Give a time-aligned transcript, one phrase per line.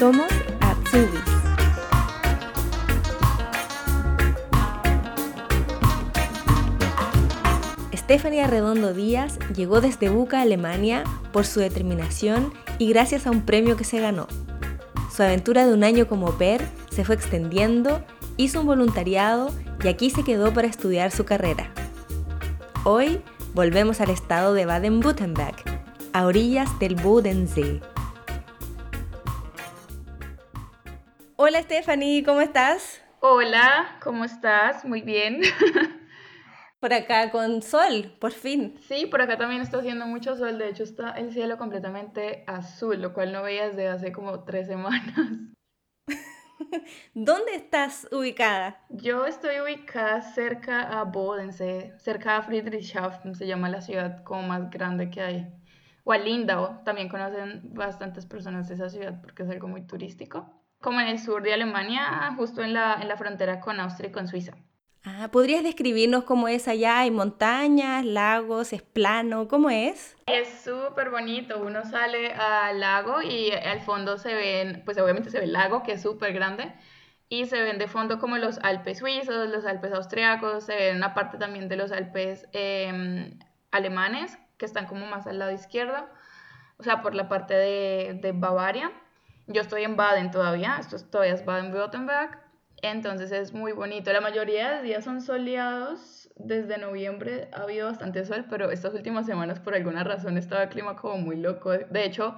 [0.00, 1.20] Somos Atsubis.
[7.92, 13.76] Stephanie Arredondo Díaz llegó desde Buca, Alemania, por su determinación y gracias a un premio
[13.76, 14.26] que se ganó.
[15.14, 18.02] Su aventura de un año como PER se fue extendiendo,
[18.38, 19.50] hizo un voluntariado
[19.84, 21.74] y aquí se quedó para estudiar su carrera.
[22.84, 23.20] Hoy
[23.52, 25.56] volvemos al estado de Baden-Württemberg,
[26.14, 27.82] a orillas del Bodensee.
[31.42, 33.00] Hola Stephanie, ¿cómo estás?
[33.20, 34.84] Hola, ¿cómo estás?
[34.84, 35.40] Muy bien.
[36.80, 38.78] Por acá con sol, por fin.
[38.86, 40.58] Sí, por acá también está haciendo mucho sol.
[40.58, 44.66] De hecho, está el cielo completamente azul, lo cual no veía desde hace como tres
[44.66, 45.14] semanas.
[47.14, 48.78] ¿Dónde estás ubicada?
[48.90, 54.68] Yo estoy ubicada cerca a Bodensee, cerca a Friedrichshafen, se llama la ciudad como más
[54.68, 55.54] grande que hay.
[56.04, 60.59] O a Lindau, también conocen bastantes personas esa ciudad porque es algo muy turístico.
[60.80, 64.12] Como en el sur de Alemania, justo en la, en la frontera con Austria y
[64.12, 64.54] con Suiza.
[65.02, 67.00] Ah, ¿podrías describirnos cómo es allá?
[67.00, 69.48] ¿Hay montañas, lagos, es plano?
[69.48, 70.14] ¿Cómo es?
[70.26, 71.58] Es súper bonito.
[71.62, 75.82] Uno sale al lago y al fondo se ven, pues obviamente se ve el lago,
[75.82, 76.74] que es súper grande,
[77.30, 81.14] y se ven de fondo como los Alpes suizos, los Alpes austriacos, se ve una
[81.14, 83.38] parte también de los Alpes em,
[83.70, 85.96] alemanes, que están como más al lado izquierdo,
[86.76, 88.92] o sea, por la parte de, de Bavaria.
[89.52, 92.38] Yo estoy en Baden todavía, esto es, todavía es Baden-Württemberg,
[92.82, 94.12] entonces es muy bonito.
[94.12, 96.30] La mayoría de días son soleados.
[96.36, 100.68] Desde noviembre ha habido bastante sol, pero estas últimas semanas por alguna razón estaba el
[100.68, 101.70] clima como muy loco.
[101.72, 102.36] De hecho,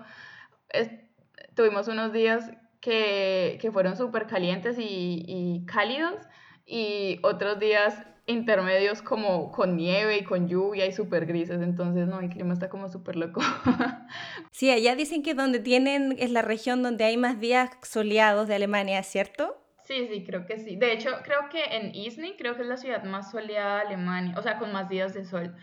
[1.54, 6.16] tuvimos unos días que, que fueron súper calientes y, y cálidos
[6.64, 7.94] y otros días
[8.27, 12.69] intermedios como con nieve y con lluvia y súper grises, entonces no, el clima está
[12.69, 13.41] como súper loco.
[14.53, 18.55] sí, allá dicen que donde tienen es la región donde hay más días soleados de
[18.55, 19.59] Alemania, ¿cierto?
[19.84, 20.77] Sí, sí, creo que sí.
[20.77, 24.34] De hecho, creo que en Isny, creo que es la ciudad más soleada de Alemania,
[24.38, 25.56] o sea, con más días de sol,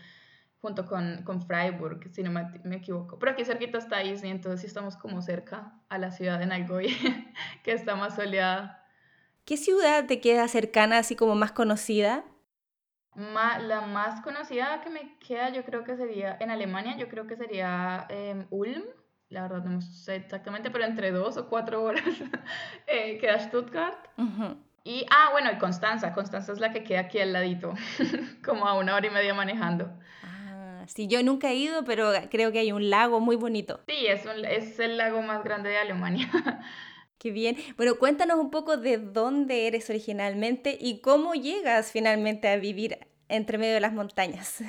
[0.60, 3.18] junto con, con Freiburg, si no me, equivoco.
[3.18, 6.94] Pero aquí cerquita está Isny, entonces sí estamos como cerca a la ciudad de Nagoya,
[7.64, 8.86] que está más soleada.
[9.46, 12.24] ¿Qué ciudad te queda cercana, así como más conocida?
[13.16, 17.36] La más conocida que me queda, yo creo que sería en Alemania, yo creo que
[17.36, 18.84] sería em, Ulm
[19.30, 22.02] la verdad no sé exactamente, pero entre dos o cuatro horas
[22.86, 23.96] eh, queda Stuttgart.
[24.82, 26.12] Y, ah, bueno, y Constanza.
[26.12, 27.74] Constanza es la que queda aquí al ladito,
[28.44, 29.88] como a una hora y media manejando.
[30.24, 33.80] Ah, sí, yo nunca he ido, pero creo que hay un lago muy bonito.
[33.86, 36.28] Sí, es, es el lago más grande de Alemania.
[37.20, 37.56] Qué bien.
[37.76, 42.98] Bueno, cuéntanos un poco de dónde eres originalmente y cómo llegas finalmente a vivir
[43.28, 44.64] entre medio de las montañas.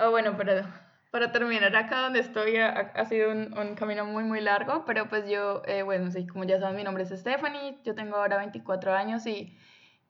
[0.00, 0.66] Oh, bueno, pero
[1.10, 5.10] para terminar acá donde estoy ha, ha sido un, un, camino muy muy largo, pero
[5.10, 8.38] pues yo, eh, bueno, sí, como ya saben, mi nombre es Stephanie, yo tengo ahora
[8.38, 9.54] 24 años y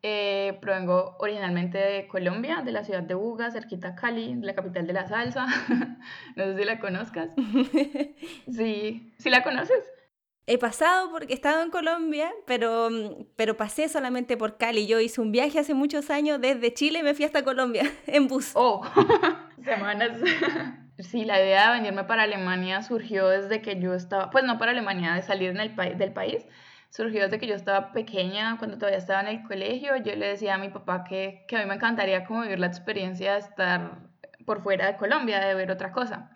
[0.03, 4.87] eh, provengo originalmente de Colombia, de la ciudad de Buga, cerquita a Cali, la capital
[4.87, 5.47] de la salsa.
[6.37, 7.31] no sé si la conozcas.
[8.53, 9.96] Sí, ¿sí la conoces?
[10.49, 12.89] He pasado porque he estado en Colombia, pero,
[13.35, 14.87] pero pasé solamente por Cali.
[14.87, 18.29] Yo hice un viaje hace muchos años desde Chile y me fui hasta Colombia en
[18.29, 18.53] bus.
[18.55, 18.83] Oh,
[19.65, 20.19] semanas.
[20.99, 24.71] Sí, la idea de venirme para Alemania surgió desde que yo estaba, pues no para
[24.71, 26.47] Alemania, de salir en el del país,
[26.89, 30.55] surgió desde que yo estaba pequeña, cuando todavía estaba en el colegio, yo le decía
[30.55, 33.99] a mi papá que, que a mí me encantaría como vivir la experiencia de estar
[34.47, 36.31] por fuera de Colombia, de ver otra cosa.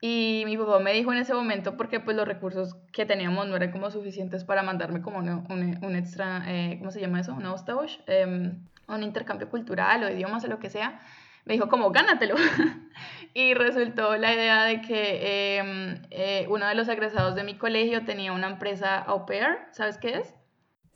[0.00, 3.56] Y mi papá me dijo en ese momento, porque pues los recursos que teníamos no
[3.56, 7.34] eran como suficientes para mandarme como un, un, extra, eh, ¿cómo se llama eso?
[7.34, 8.52] Un Austausch, eh,
[8.88, 11.00] un intercambio cultural o idiomas o lo que sea
[11.46, 12.34] me dijo como, gánatelo.
[13.34, 18.04] y resultó la idea de que em, eh, uno de los egresados de mi colegio
[18.04, 20.34] tenía una empresa au pair, ¿sabes qué es?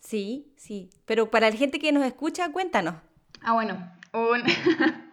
[0.00, 2.96] Sí, sí, pero para la gente que nos escucha, cuéntanos.
[3.42, 4.42] Ah, bueno, un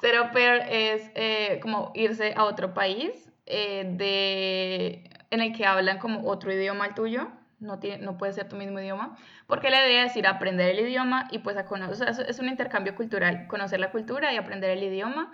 [0.00, 5.66] ser au pair es eh, como irse a otro país eh, de, en el que
[5.66, 7.28] hablan como otro idioma al tuyo
[7.60, 10.70] no, tiene, no puede ser tu mismo idioma, porque la idea es ir a aprender
[10.70, 14.70] el idioma y pues a conocer, es un intercambio cultural, conocer la cultura y aprender
[14.70, 15.32] el idioma.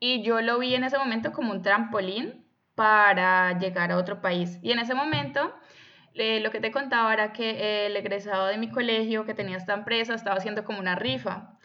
[0.00, 2.44] Y yo lo vi en ese momento como un trampolín
[2.74, 4.58] para llegar a otro país.
[4.62, 5.54] Y en ese momento,
[6.14, 10.14] lo que te contaba era que el egresado de mi colegio que tenía esta empresa
[10.14, 11.59] estaba haciendo como una rifa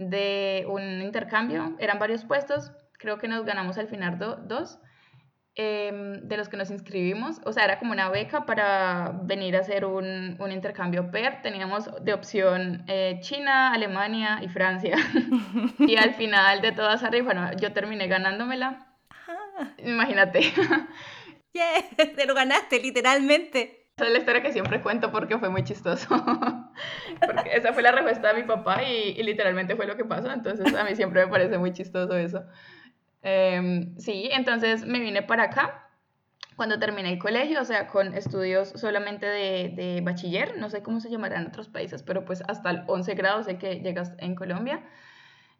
[0.00, 4.80] de un intercambio, eran varios puestos, creo que nos ganamos al final dos
[5.56, 9.60] Em, de los que nos inscribimos, o sea, era como una beca para venir a
[9.60, 11.42] hacer un, un intercambio PER.
[11.42, 14.96] Teníamos de opción eh, China, Alemania y Francia.
[15.80, 18.96] y al final de todas arriba, bueno, yo terminé ganándomela.
[19.78, 20.40] Imagínate.
[21.52, 23.79] Yeah, te lo ganaste, literalmente.
[24.00, 26.08] Esa es la historia que siempre cuento porque fue muy chistoso.
[27.20, 30.32] porque esa fue la respuesta de mi papá y, literalmente fue lo que pasó.
[30.32, 32.42] Entonces a mí siempre me parece muy chistoso eso.
[33.20, 35.90] Em, sí, entonces me vine para acá
[36.56, 41.00] cuando terminé el colegio, o sea, con estudios solamente de, de, bachiller, no sé cómo
[41.00, 44.34] se llamará en otros países, pero pues hasta el 11 grado sé que llegas en
[44.34, 44.82] Colombia.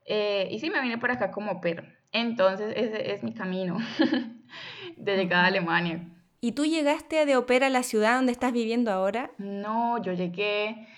[0.06, 1.98] Eh, y sí, me vine por acá como per.
[2.12, 3.76] Entonces, ese es mi camino
[4.96, 6.06] de llegada a Alemania.
[6.40, 9.31] ¿Y tú llegaste de Opera a la ciudad donde estás viviendo ahora?
[9.38, 10.88] No, yo llegué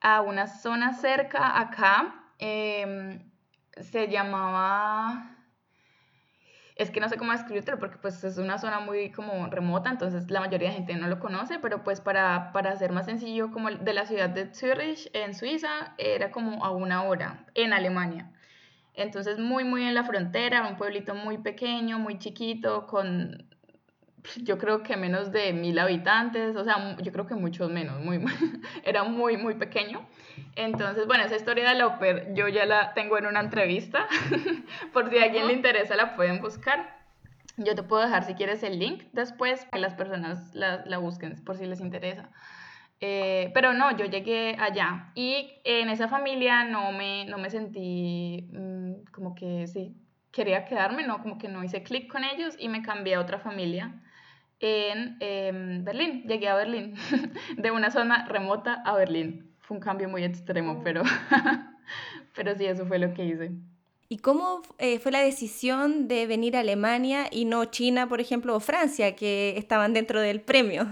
[0.00, 2.32] a una zona cerca acá.
[2.38, 3.18] Em,
[3.80, 5.32] se llamaba
[6.76, 10.30] es que no sé cómo describirlo porque pues es una zona muy como remota, entonces
[10.30, 13.70] la mayoría de gente no lo conoce, pero pues para, para hacer más sencillo, como
[13.70, 18.32] de la ciudad de Zurich en Suiza, era como a una hora en Alemania.
[18.94, 23.48] Entonces muy, muy en la frontera, un pueblito muy pequeño, muy chiquito, con
[24.36, 28.24] yo creo que menos de mil habitantes, o sea, yo creo que muchos menos, muy,
[28.84, 30.06] era muy, muy pequeño.
[30.56, 34.06] Entonces, bueno, esa historia de la OPER yo ya la tengo en una entrevista,
[34.92, 37.02] por si a alguien le interesa la pueden buscar.
[37.58, 41.44] Yo te puedo dejar si quieres el link después, que las personas la, la busquen
[41.44, 42.30] por si les interesa.
[43.00, 48.48] Eh, pero no, yo llegué allá y en esa familia no me, no me sentí
[48.52, 49.96] mm, como que sí,
[50.30, 53.40] quería quedarme, no, como que no hice clic con ellos y me cambié a otra
[53.40, 54.00] familia
[54.62, 56.22] en em, Berlín.
[56.26, 56.94] Llegué a Berlín,
[57.58, 59.54] de una zona remota a Berlín.
[59.60, 60.82] Fue un cambio muy extremo, oh.
[60.82, 61.02] pero,
[62.34, 63.50] pero sí, eso fue lo que hice.
[64.08, 68.54] ¿Y cómo eh, fue la decisión de venir a Alemania y no China, por ejemplo,
[68.54, 70.86] o Francia, que estaban dentro del premio?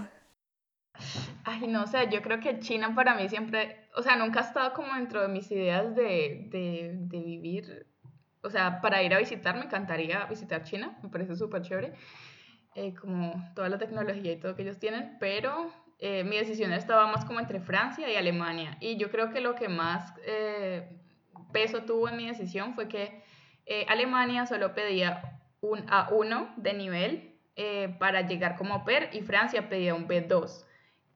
[1.43, 4.73] Ay, no sé, yo creo que China para mí siempre, o sea, nunca ha estado
[4.73, 7.87] como dentro de mis ideas de, de, de vivir,
[8.41, 11.93] o sea, para ir a visitar, me encantaría visitar China, me parece súper chévere.
[12.73, 17.05] Eh, como toda la tecnología y todo que ellos tienen, pero eh, mi decisión estaba
[17.07, 18.77] más como entre Francia y Alemania.
[18.79, 20.89] Y yo creo que lo que más eh,
[21.51, 23.23] peso tuvo en mi decisión fue que
[23.87, 27.39] Alemania solo pedía un A1 de nivel
[27.99, 30.65] para llegar como PER y Francia pedía un B2.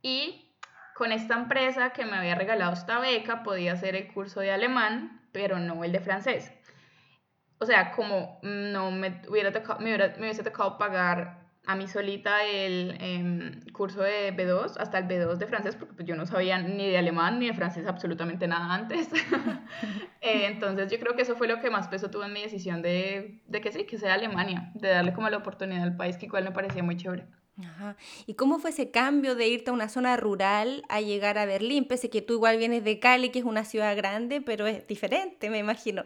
[0.01, 0.53] Y
[0.93, 5.27] con esta empresa que me había regalado esta beca podía hacer el curso de alemán,
[5.33, 6.53] pero no el de francés.
[7.59, 11.87] O sea, como no me, hubiera tocado, me, hubiera, me hubiese tocado pagar a mí
[11.87, 16.25] solita el em, curso de B2 hasta el B2 de francés, porque pues yo no
[16.25, 19.09] sabía ni de alemán ni de francés absolutamente nada antes.
[20.21, 22.81] Eh, entonces yo creo que eso fue lo que más peso tuvo en mi decisión
[22.81, 26.25] de, de, que sí, que sea Alemania, de darle como la oportunidad al país, que
[26.25, 27.27] igual me parecía muy chévere.
[28.25, 31.87] ¿Y cómo fue ese cambio de irte a una zona rural a llegar a Berlín?
[31.87, 35.49] Pese que tú igual vienes de Cali, que es una ciudad grande, pero es diferente,
[35.49, 36.05] me imagino.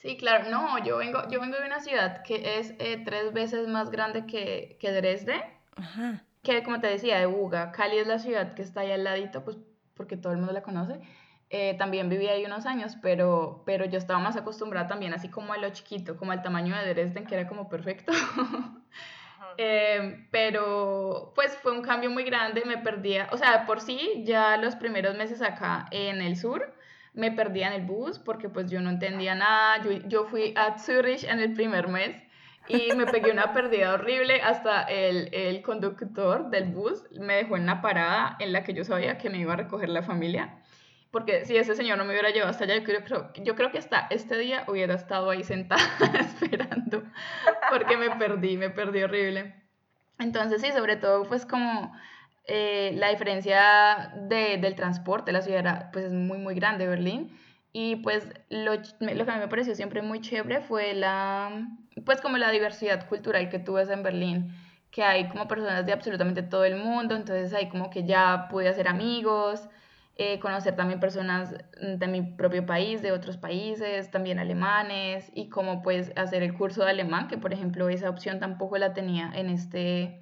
[0.00, 3.68] Sí, claro, no, yo vengo, yo vengo de una ciudad que es eh, tres veces
[3.68, 5.42] más grande que, que Dresde,
[5.76, 6.24] Ajá.
[6.42, 7.70] que como te decía, de Buga.
[7.70, 9.58] Cali es la ciudad que está ahí al ladito, pues
[9.94, 11.00] porque todo el mundo la conoce.
[11.50, 15.52] Eh, también viví ahí unos años, pero, pero yo estaba más acostumbrada también así como
[15.52, 18.12] a lo chiquito, como al tamaño de Dresden, que era como perfecto.
[19.56, 24.56] Eh, pero pues fue un cambio muy grande, me perdía, o sea, por sí ya
[24.56, 26.72] los primeros meses acá en el sur,
[27.14, 29.82] me perdía en el bus porque pues yo no entendía nada.
[29.82, 32.16] Yo, yo fui a Zurich en el primer mes
[32.68, 37.66] y me pegué una pérdida horrible hasta el, el, conductor del bus me dejó en
[37.66, 40.60] la parada en la que yo sabía que me iba a recoger la familia.
[41.10, 43.78] Porque si ese señor no me hubiera llevado hasta allá, yo creo, yo creo que
[43.78, 45.82] hasta este día hubiera estado ahí sentada
[46.20, 47.02] esperando
[47.68, 49.54] porque me perdí, me perdí horrible.
[50.20, 51.92] Entonces sí, sobre todo pues como
[52.52, 57.30] eh, la diferencia de, del transporte, la ciudad pues es muy, muy grande, Berlín.
[57.72, 61.68] Y pues lo, lo, que a mí me pareció siempre muy chévere fue la,
[62.04, 64.52] pues como la diversidad cultural que tú ves en Berlín,
[64.90, 68.68] que hay como personas de absolutamente todo el mundo, entonces ahí como que ya pude
[68.68, 69.68] hacer amigos,
[70.16, 75.82] eh, conocer también personas de mi propio país, de otros países, también alemanes, y como
[75.82, 79.48] pues hacer el curso de alemán, que por ejemplo esa opción tampoco la tenía en
[79.50, 80.20] este,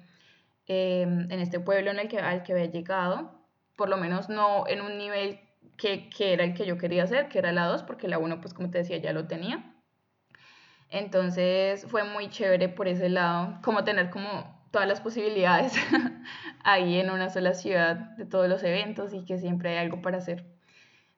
[0.71, 3.31] Em, en este pueblo en el que, al que había llegado,
[3.75, 5.39] por lo menos no en un nivel
[5.77, 8.39] que, que era el que yo quería hacer, que era la 2, porque la 1,
[8.39, 9.73] pues como te decía, ya lo tenía.
[10.91, 14.29] Entonces fue muy chévere por ese lado, como tener como
[14.69, 15.73] todas las posibilidades
[16.63, 20.19] ahí en una sola ciudad de todos los eventos y que siempre hay algo para
[20.19, 20.45] hacer.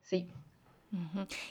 [0.02, 0.32] Sí.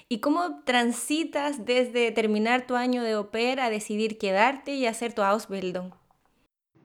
[0.08, 5.20] ¿Y cómo transitas desde terminar tu año de opera a decidir quedarte y hacer tu
[5.20, 5.99] Ausbildung?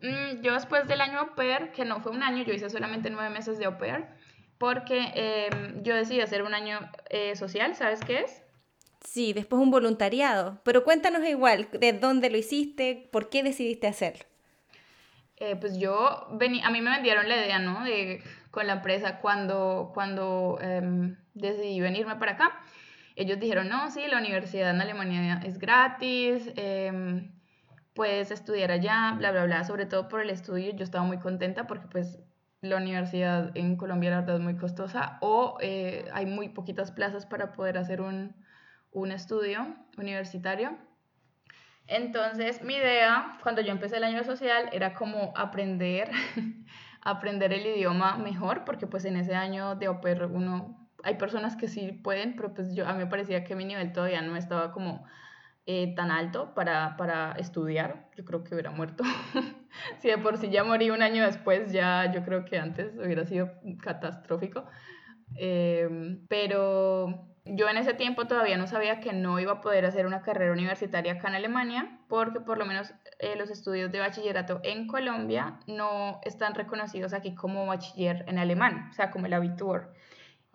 [0.06, 3.10] Mm, yo después del año au pair, que no fue un año, yo hice solamente
[3.10, 4.06] nueve meses de au pair,
[4.58, 8.44] porque em, yo decidí hacer un año eh, social, ¿sabes qué es?
[9.04, 13.10] Sí, después un voluntariado, pero cuéntanos igual, ¿de dónde lo hiciste?
[13.12, 14.26] ¿Por qué decidiste hacerlo?
[15.38, 17.84] eh, pues yo, vení, a mí me vendieron la idea, ¿no?
[17.84, 18.22] De,
[18.52, 22.60] con la empresa cuando, cuando em, decidí venirme para acá.
[23.16, 26.52] Ellos dijeron, no, sí, la universidad en Alemania es gratis,
[27.96, 30.76] puedes estudiar allá, bla, bla, bla, sobre todo por el estudio.
[30.76, 32.20] Yo estaba muy contenta porque pues
[32.62, 37.26] la universidad en Colombia la verdad es muy costosa o eh, hay muy poquitas plazas
[37.26, 38.36] para poder hacer un,
[38.92, 40.78] un estudio universitario.
[41.88, 46.12] Entonces, mi idea cuando yo empecé el año social era como aprender,
[47.02, 51.70] aprender el idioma mejor, porque pues en ese año de OPER uno, hay personas que
[51.70, 54.74] sí pueden, pero pues yo, a mí me parecía que mi nivel todavía no estaba
[54.74, 55.06] como
[55.66, 58.10] eh, tan alto para, para estudiar.
[58.16, 59.04] Yo creo que hubiera muerto.
[60.00, 63.26] si de por sí ya morí un año después, ya yo creo que antes hubiera
[63.26, 64.66] sido catastrófico.
[65.38, 70.08] Eh, pero yo en ese tiempo todavía no sabía que no iba a poder hacer
[70.08, 74.60] una carrera universitaria acá en Alemania, porque por lo menos eh, los estudios de bachillerato
[74.64, 79.94] en Colombia no están reconocidos aquí como bachiller en alemán, o sea, como el Abitur.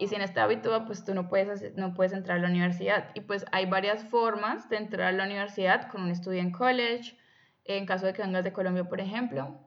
[0.01, 3.11] Y sin este Abitur, pues tú no puedes, no puedes entrar a la universidad.
[3.15, 7.19] Y pues hay varias formas de entrar a la universidad con un estudio en college,
[7.67, 9.61] en caso de que vengas de Colombia, por ejemplo.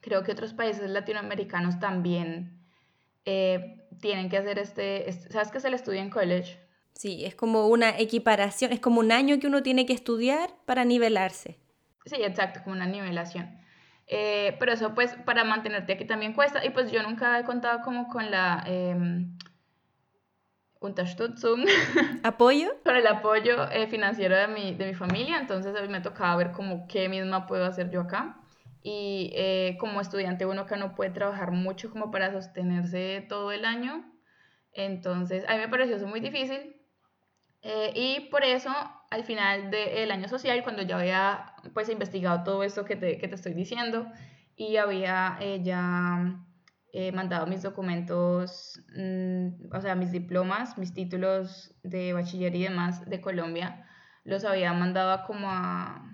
[0.00, 2.60] Creo que otros países latinoamericanos también
[3.24, 6.58] eh, tienen que hacer este, ¿sabes qué es el estudio en college?
[6.94, 10.84] Sí, es como una equiparación, es como un año que uno tiene que estudiar para
[10.84, 11.60] nivelarse.
[12.04, 13.62] Sí, exacto, como una nivelación.
[14.08, 17.82] Eh, pero eso pues para mantenerte aquí también cuesta y pues yo nunca he contado
[17.82, 18.64] como con la...
[18.66, 19.24] Eh,
[20.82, 21.64] Unterstützung.
[22.22, 22.70] ¿Apoyo?
[22.84, 26.36] con el apoyo eh, financiero de mi, de mi familia, entonces a mí me tocaba
[26.36, 28.42] ver como qué misma puedo hacer yo acá
[28.82, 33.64] y eh, como estudiante uno que no puede trabajar mucho como para sostenerse todo el
[33.64, 34.04] año.
[34.72, 36.76] Entonces, a mí me pareció eso muy difícil.
[37.62, 38.70] Eh, y por eso,
[39.10, 43.28] al final del año social, cuando ya había pues investigado todo esto que te, que
[43.28, 44.10] te estoy diciendo
[44.56, 45.62] y había eh,
[46.92, 53.08] ya mandado mis documentos, mm, o sea, mis diplomas, mis títulos de bachiller y demás
[53.08, 53.86] de Colombia,
[54.24, 56.12] los había mandado como a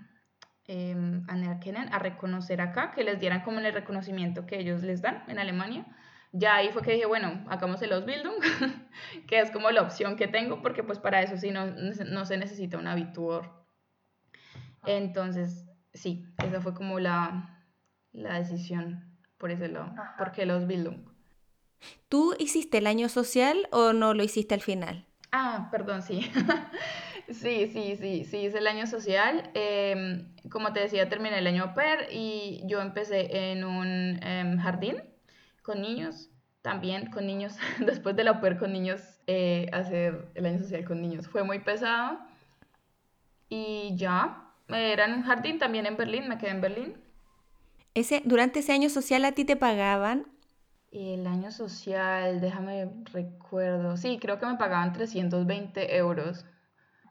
[0.69, 0.95] eh,
[1.91, 5.87] a reconocer acá, que les dieran como el reconocimiento que ellos les dan en Alemania.
[6.33, 8.35] Ya ahí fue que dije, bueno, hagamos el Ausbildung,
[9.27, 12.37] que es como la opción que tengo, porque pues para eso sí no, no se
[12.37, 13.51] necesita un habituor.
[14.85, 17.65] Entonces, sí, esa fue como la,
[18.13, 19.08] la decisión
[19.39, 20.99] por ese lado, porque el Ausbildung.
[22.09, 25.07] ¿Tú hiciste el año social o no lo hiciste al final?
[25.33, 26.31] Ah, perdón, sí.
[27.31, 29.51] Sí, sí, sí, sí, hice el año social.
[29.55, 35.03] Em, como te decía, terminé el año PER y yo empecé en un em, jardín
[35.63, 36.31] con niños,
[36.63, 41.03] también con niños, después de la PER con niños, eh, hacer el año social con
[41.03, 41.29] niños.
[41.29, 42.19] Fue muy pesado
[43.51, 47.08] y ya, era en un jardín también en Berlín, me quedé en Berlín.
[47.95, 50.27] Ese, durante ese año social a ti te pagaban
[50.91, 53.97] el año social, déjame recuerdo.
[53.97, 56.47] Sí, creo que me pagaban 320 euros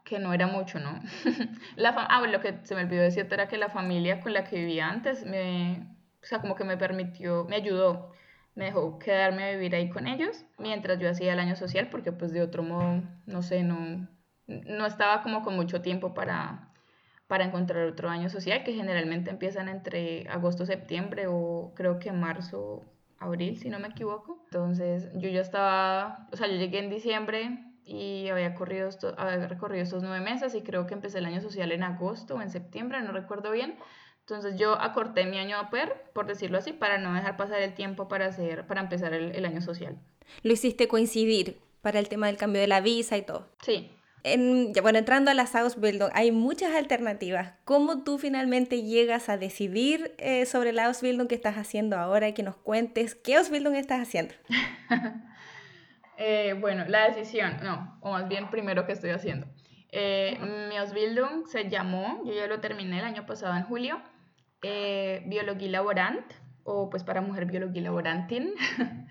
[0.04, 1.00] que no era mucho, ¿no?
[1.76, 4.56] la ah, lo que se me olvidó decirte era que la familia con la que
[4.56, 5.86] vivía antes me,
[6.22, 8.12] o sea, como que me permitió, me ayudó,
[8.54, 12.10] me dejó quedarme a vivir ahí con ellos mientras yo hacía el año social, porque
[12.10, 14.08] pues de otro modo, no sé, no,
[14.46, 16.72] no estaba como con mucho tiempo para,
[17.28, 22.84] para encontrar otro año social, que generalmente empiezan entre agosto, septiembre o creo que marzo,
[23.18, 24.42] abril, si no me equivoco.
[24.44, 29.46] Entonces yo ya estaba, o sea, yo llegué en diciembre y había, corrido esto, había
[29.46, 32.50] recorrido estos nueve meses y creo que empecé el año social en agosto o en
[32.50, 33.76] septiembre, no recuerdo bien.
[34.20, 37.74] Entonces yo acorté mi año a PER, por decirlo así, para no dejar pasar el
[37.74, 39.98] tiempo para, hacer, para empezar el, el año social.
[40.42, 43.48] Lo hiciste coincidir para el tema del cambio de la visa y todo.
[43.62, 43.90] Sí.
[44.24, 47.52] En, bueno, entrando a la Ausbildung, hay muchas alternativas.
[47.64, 52.32] ¿Cómo tú finalmente llegas a decidir eh, sobre la Ausbildung que estás haciendo ahora y
[52.32, 54.34] que nos cuentes qué Ausbildung estás haciendo?
[56.20, 59.46] Eh, bueno, la decisión, no, o más bien primero que estoy haciendo.
[59.90, 60.36] Eh,
[60.68, 64.02] mi Ausbildung se llamó, yo ya lo terminé el año pasado en julio,
[64.62, 66.24] eh, Biología Laborant,
[66.64, 68.52] o pues para mujer Biología Laborantin.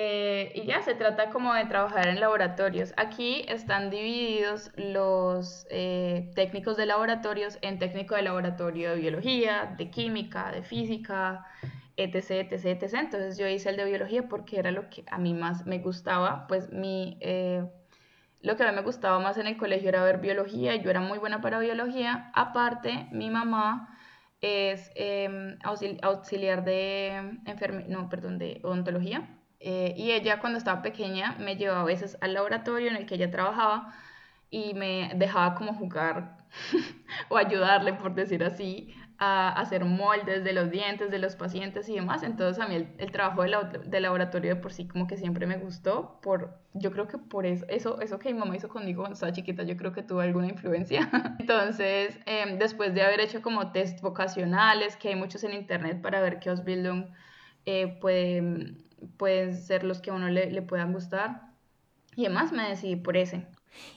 [0.00, 2.94] Eh, y ya se trata como de trabajar en laboratorios.
[2.96, 5.66] Aquí están divididos los
[6.36, 11.44] técnicos de laboratorios en técnico de laboratorio de biología, de química, de física,
[11.96, 12.94] etc, etc, etc.
[12.94, 16.46] Entonces yo hice el de biología porque era lo que a mí más me gustaba,
[16.46, 17.64] pues mi, eh,
[18.40, 21.00] lo que a mí me gustaba más en el colegio era ver biología, yo era
[21.00, 22.30] muy buena para biología.
[22.34, 23.98] Aparte, mi mamá
[24.40, 25.58] es em,
[26.02, 27.40] auxiliar de
[27.88, 29.37] no, perdón, de odontología.
[29.60, 33.16] Eh, y ella cuando estaba pequeña me llevaba a veces al laboratorio en el que
[33.16, 33.92] ella trabajaba
[34.50, 36.38] y me dejaba como jugar
[37.28, 41.96] o ayudarle, por decir así, a hacer moldes de los dientes de los pacientes y
[41.96, 42.22] demás.
[42.22, 46.20] Entonces a mí el, trabajo de, laboratorio de por sí como que siempre me gustó.
[46.22, 49.32] Por, yo creo que por eso, eso, eso que mi mamá hizo conmigo cuando estaba
[49.32, 51.10] chiquita, yo creo que tuvo alguna influencia.
[51.40, 56.20] Entonces, em, después de haber hecho como test vocacionales, que hay muchos en internet para
[56.20, 57.06] ver qué Ausbildung
[57.66, 61.48] eh, pueden, pueden ser los que a uno le, le puedan gustar.
[62.16, 63.46] Y además me decidí por ese.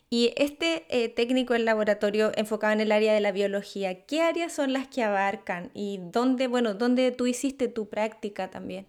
[0.10, 4.54] Y este eh, técnico en laboratorio enfocado en el área de la biología, ¿qué áreas
[4.54, 8.88] son las que abarcan y dónde, bueno, dónde tú hiciste tu práctica también?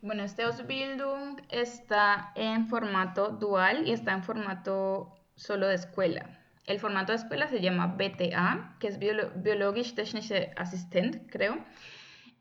[0.00, 6.40] Bueno, este Ausbildung está en formato dual y está en formato solo de escuela.
[6.66, 11.64] El formato de escuela se llama BTA, que es Biologisch Technische Assistent, creo.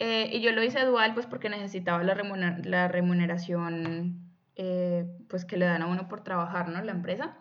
[0.04, 2.16] Eh, y yo lo hice dual pues porque necesitaba la,
[2.64, 6.82] la remuneración eh, pues que le dan a uno por trabajar, ¿no?
[6.82, 7.38] La empresa.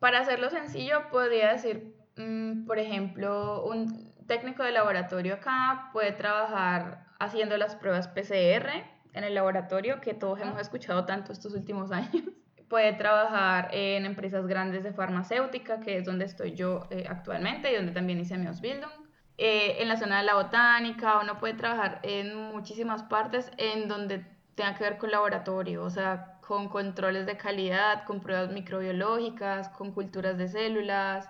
[0.00, 7.06] Para hacerlo sencillo, podría decir, mm, por ejemplo, un técnico de laboratorio acá puede trabajar
[7.20, 12.24] haciendo las pruebas PCR en el laboratorio, que todos hemos escuchado tanto estos últimos años.
[12.68, 17.76] Puede trabajar en empresas grandes de farmacéutica, que es donde estoy yo eh, actualmente y
[17.76, 19.01] donde también hice mi Ausbildung.
[19.38, 24.24] Eh, en la zona de la botánica, uno puede trabajar en muchísimas partes en donde
[24.54, 29.92] tenga que ver con laboratorio, o sea, con controles de calidad, con pruebas microbiológicas, con
[29.92, 31.28] culturas de células,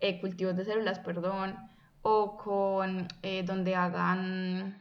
[0.00, 1.56] eh, cultivos de células, perdón,
[2.02, 4.80] o con eh, donde hagan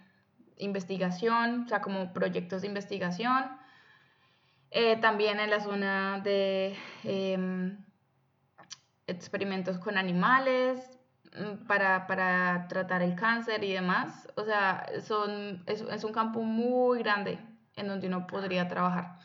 [0.58, 3.46] investigación, o sea, como proyectos de investigación.
[4.72, 7.78] Eh, también en la zona de em,
[9.08, 11.01] experimentos con animales
[11.68, 14.28] para, para, tratar el cáncer y demás.
[14.36, 17.40] O sea, son, es, es un campo muy grande
[17.76, 19.20] en donde uno podría trabajar.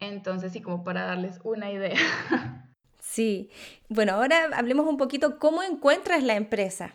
[0.00, 1.96] Entonces, sí, como para darles una idea.
[3.00, 3.50] Sí,
[3.88, 6.92] bueno, ahora hablemos un poquito cómo encuentras la empresa.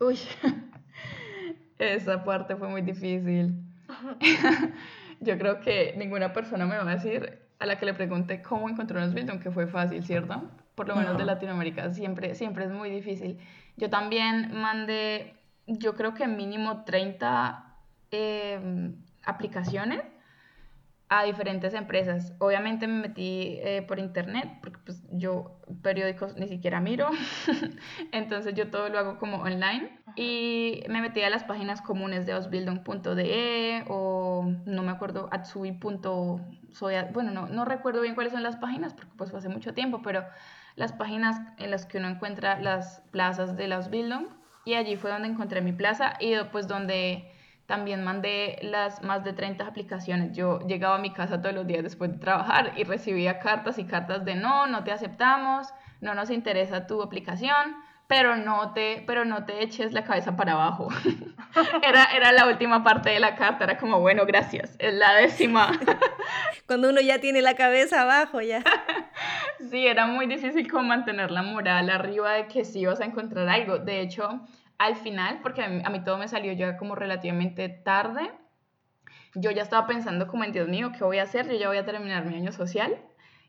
[0.00, 0.18] Uy,
[1.78, 3.54] esa parte fue muy difícil.
[5.20, 8.70] Yo creo que ninguna persona me va a decir a la que le pregunte cómo
[8.70, 10.50] encontró un building que fue fácil, ¿cierto?
[10.78, 13.36] Por lo menos de Latinoamérica, siempre, siempre es muy difícil.
[13.76, 15.34] Yo también mandé,
[15.66, 17.74] yo creo que mínimo 30
[19.24, 20.04] aplicaciones
[21.08, 22.32] a diferentes empresas.
[22.38, 27.08] Obviamente me metí eh, por internet, porque pues yo periódicos ni siquiera miro,
[28.12, 29.98] entonces yo todo lo hago como online.
[30.14, 37.32] Y me metí a las páginas comunes de ausbildung.de o no me acuerdo, atsui.soy, bueno,
[37.32, 40.24] no, no recuerdo bien cuáles son las páginas, porque pues fue hace mucho tiempo, pero
[40.78, 44.28] las páginas en las que uno encuentra las plazas de la Ausbildung.
[44.64, 47.32] Y allí fue donde encontré mi plaza y pues donde
[47.66, 50.36] también mandé las más de 30 aplicaciones.
[50.36, 53.84] Yo llegaba a mi casa todos los días después de trabajar y recibía cartas y
[53.84, 55.68] cartas de no, no te aceptamos,
[56.00, 57.74] no nos interesa tu aplicación,
[58.08, 60.88] pero no te, pero no te eches la cabeza para abajo.
[61.86, 65.78] era, era la última parte de la carta, era como, bueno, gracias, es la décima.
[66.66, 68.64] Cuando uno ya tiene la cabeza abajo, ya.
[69.70, 73.46] sí, era muy difícil como mantener la moral arriba de que sí ibas a encontrar
[73.46, 73.78] algo.
[73.78, 74.40] De hecho,
[74.78, 78.30] al final, porque a mí, todo me salió ya como relativamente tarde,
[79.34, 81.46] yo ya estaba pensando como en Dios mío, ¿qué voy a hacer?
[81.46, 82.96] Yo ya voy a terminar mi año social.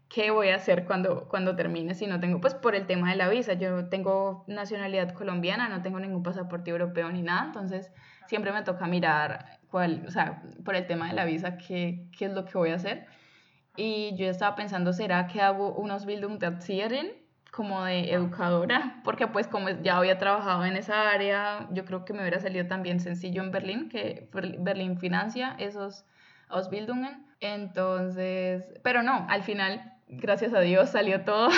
[0.10, 2.42] ¿Qué voy a hacer cuando, cuando termine si no tengo?
[2.42, 3.54] Pues por el tema de la visa.
[3.54, 7.46] Yo tengo nacionalidad colombiana, no tengo ningún pasaporte europeo ni nada.
[7.46, 7.92] Entonces
[8.28, 12.26] siempre me toca mirar cuál, o sea, por el tema de la visa, qué, qué
[12.26, 13.06] es lo que voy a hacer.
[13.76, 16.58] Y yo estaba pensando, ¿será que hago unos Bildung der
[17.52, 22.14] como de educadora, porque pues como ya había trabajado en esa área, yo creo que
[22.14, 26.06] me hubiera salido también sencillo en Berlín, que Berlín financia esos
[26.50, 27.26] Ausbildungen.
[27.40, 31.50] Entonces, pero no, al final, gracias a Dios, salió todo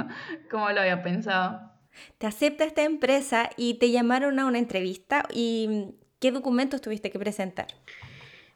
[0.50, 1.70] como lo había pensado.
[2.18, 7.18] Te acepta esta empresa y te llamaron a una entrevista y ¿qué documentos tuviste que
[7.18, 7.66] presentar?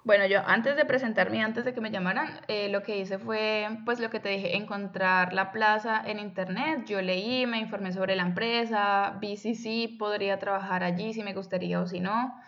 [0.04, 3.66] Bueno, yo antes de presentarme, antes de que me llamaran, eh, lo que hice fue,
[3.86, 6.84] pues lo que te dije, encontrar la plaza en internet.
[6.86, 11.32] Yo leí, me informé sobre la empresa, vi si sí podría trabajar allí, si me
[11.32, 12.38] gustaría o si no.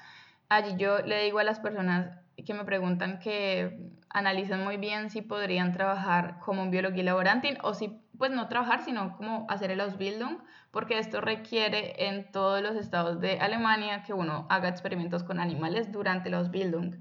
[0.51, 3.79] Allí yo le digo a las personas que me preguntan que
[4.11, 8.83] analicen muy bien si podrían trabajar como un biología laborantin o si, pues no trabajar,
[8.83, 10.39] sino como hacer el Ausbildung,
[10.71, 15.93] porque esto requiere en todos los estados de Alemania que uno haga experimentos con animales
[15.93, 16.97] durante el Ausbildung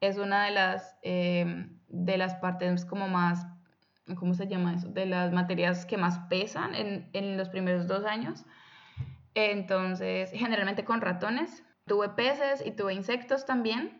[0.00, 3.46] es una de las, eh, de las partes como más,
[4.16, 4.88] ¿cómo se llama eso?
[4.88, 8.44] De las materias que más pesan en, en los primeros dos años.
[9.34, 11.62] Entonces, generalmente con ratones.
[11.86, 13.99] Tuve peces y tuve insectos también.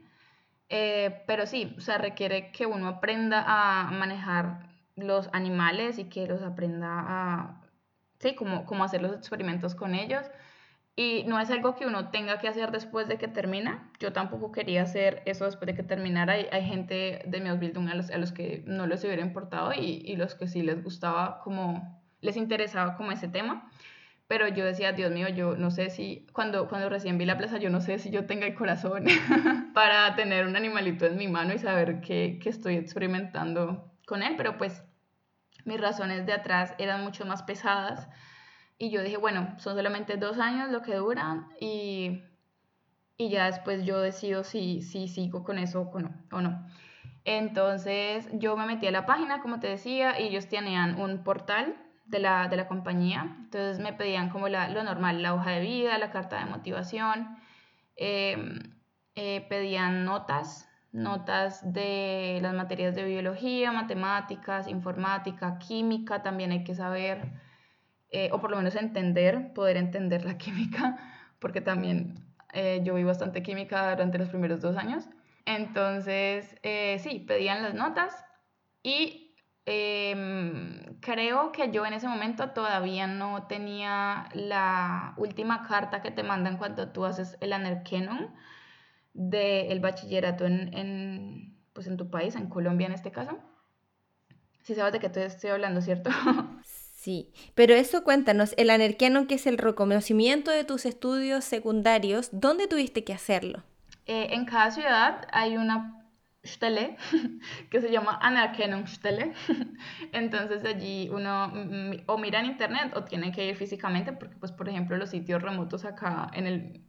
[0.71, 6.27] Eh, pero sí, o sea, requiere que uno aprenda a manejar los animales y que
[6.27, 7.61] los aprenda a,
[8.21, 10.27] sí, como, como hacer los experimentos con ellos.
[10.97, 13.91] Y no es algo que uno tenga que hacer después de que termina.
[14.01, 16.35] Yo tampoco quería hacer eso después de que terminara.
[16.35, 19.73] Hay, hay gente de mi Ausbildung a los, a los que no les hubiera importado
[19.73, 23.71] y, y los que sí les gustaba como, les interesaba como ese tema
[24.31, 27.59] pero yo decía, Dios mío, yo no sé si, cuando, cuando recién vi la plaza,
[27.59, 29.05] yo no sé si yo tenga el corazón
[29.75, 34.35] para tener un animalito en mi mano y saber que, que, estoy experimentando con él,
[34.37, 34.85] pero pues
[35.65, 38.09] mis razones de atrás eran mucho más pesadas
[38.79, 42.23] y yo dije, bueno, son solamente dos años lo que duran y,
[43.17, 46.69] y ya después yo decido si, si sigo con eso o no, o no.
[47.25, 51.75] Entonces yo me metí a la página, como te decía, y ellos tenían un portal
[52.11, 53.37] de la, de la compañía.
[53.45, 57.37] Entonces me pedían como la, lo normal, la hoja de vida, la carta de motivación,
[57.97, 58.59] em,
[59.15, 66.75] eh, pedían notas, notas de las materias de biología, matemáticas, informática, química, también hay que
[66.75, 67.33] saber,
[68.11, 70.99] eh, o por lo menos entender, poder entender la química,
[71.39, 75.09] porque también eh, yo vi bastante química durante los primeros dos años.
[75.47, 76.57] Entonces,
[77.03, 78.25] sí, pedían las notas
[78.83, 79.30] y
[79.67, 86.23] Em, creo que yo en ese momento todavía no tenía la última carta que te
[86.23, 88.31] mandan cuando tú haces el Anerkennung
[89.13, 93.39] del bachillerato en, en, pues en tu país, en Colombia en este caso.
[94.63, 96.11] Si sabes de qué te estoy hablando, ¿cierto?
[97.01, 102.69] Sí, pero eso cuéntanos, el Anerkennung, que es el reconocimiento de tus estudios secundarios, ¿dónde
[102.69, 103.63] tuviste que hacerlo?
[104.05, 106.00] Eh, en cada ciudad hay una
[106.45, 106.97] Stelle,
[107.71, 109.35] que se llama Anerkennungsstelle.
[110.13, 111.53] Entonces allí uno
[112.07, 115.43] o mira en internet o tiene que ir físicamente porque, pues, por ejemplo, los sitios
[115.43, 116.85] remotos acá en el,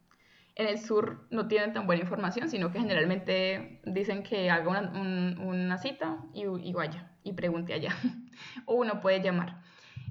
[0.55, 5.39] en el sur no tienen tan buena información, sino que generalmente dicen que haga una,
[5.41, 7.93] una cita y, y, vaya y pregunte allá.
[8.65, 9.61] o uno puede llamar.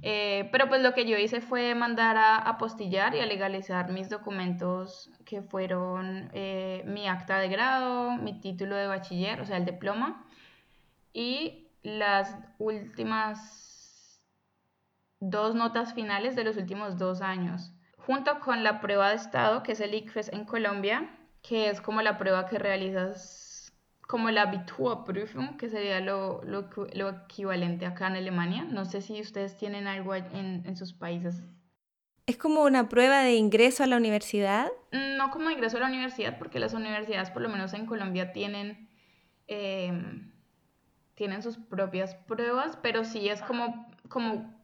[0.02, 4.08] Eh, pero pues lo que yo hice fue mandar a apostillar y a legalizar mis
[4.08, 9.66] documentos que fueron eh, mi acta de grado, mi título de bachiller, o sea, el
[9.66, 10.24] diploma,
[11.12, 14.22] y las últimas
[15.20, 19.72] dos notas finales de los últimos dos años, junto con la prueba de estado, que
[19.72, 21.10] es el ICFES en Colombia,
[21.42, 23.49] que es como la prueba que realizas
[24.10, 28.64] como la Abiturprüfung, que sería lo, lo, lo, equivalente acá en Alemania.
[28.64, 31.44] No sé si ustedes tienen algo en, en, sus países.
[32.26, 34.66] ¿Es como una prueba de ingreso a la universidad?
[34.90, 38.88] No como ingreso a la universidad, porque las universidades, por lo menos en Colombia, tienen,
[39.46, 39.92] eh,
[41.14, 44.59] tienen sus propias pruebas, pero sí es como, como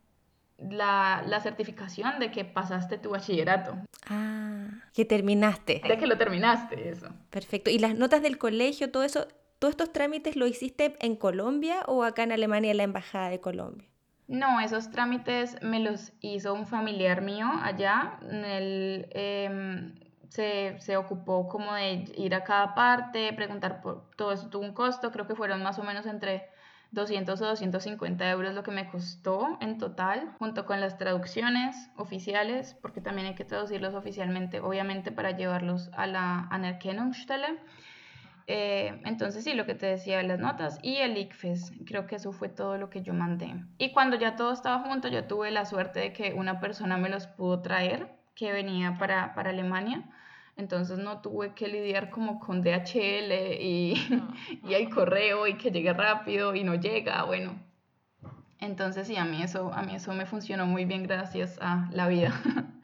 [0.58, 3.76] la, la, certificación de que pasaste tu bachillerato.
[4.08, 5.82] Ah, que terminaste.
[5.86, 7.08] De que lo terminaste, eso.
[7.30, 7.70] Perfecto.
[7.70, 12.04] ¿Y las notas del colegio, todo eso, todos estos trámites lo hiciste en Colombia o
[12.04, 13.88] acá en Alemania en la Embajada de Colombia?
[14.28, 18.18] No, esos trámites me los hizo un familiar mío allá.
[18.22, 19.92] Él eh,
[20.30, 24.74] se, se, ocupó como de ir a cada parte, preguntar por todo eso tuvo un
[24.74, 26.48] costo, creo que fueron más o menos entre
[26.96, 32.74] 200 o 250 euros lo que me costó en total, junto con las traducciones oficiales,
[32.82, 37.60] porque también hay que traducirlos oficialmente, obviamente, para llevarlos a la Anerkennungsstelle.
[38.48, 42.32] Eh, entonces sí, lo que te decía, las notas y el ICFES, creo que eso
[42.32, 43.54] fue todo lo que yo mandé.
[43.76, 47.08] Y cuando ya todo estaba junto, yo tuve la suerte de que una persona me
[47.08, 50.04] los pudo traer, que venía para, para Alemania
[50.56, 53.94] entonces no tuve que lidiar como con DHL y,
[54.68, 57.58] y el correo y que llegue rápido y no llega, bueno.
[58.58, 62.08] Entonces sí, a mí eso, a mí eso me funcionó muy bien gracias a la
[62.08, 62.32] vida.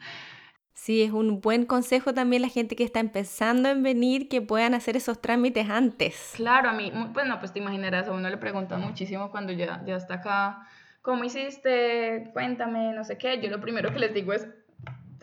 [0.75, 4.75] Sí, es un buen consejo también la gente que está empezando en venir que puedan
[4.75, 6.33] hacer esos trámites antes.
[6.35, 9.95] Claro, a mí, bueno, pues te imaginarás, a uno le preguntan muchísimo cuando ya, ya
[9.95, 10.67] está acá,
[11.01, 12.31] ¿cómo hiciste?
[12.33, 13.41] Cuéntame, no sé qué.
[13.41, 14.49] Yo lo primero que les digo es,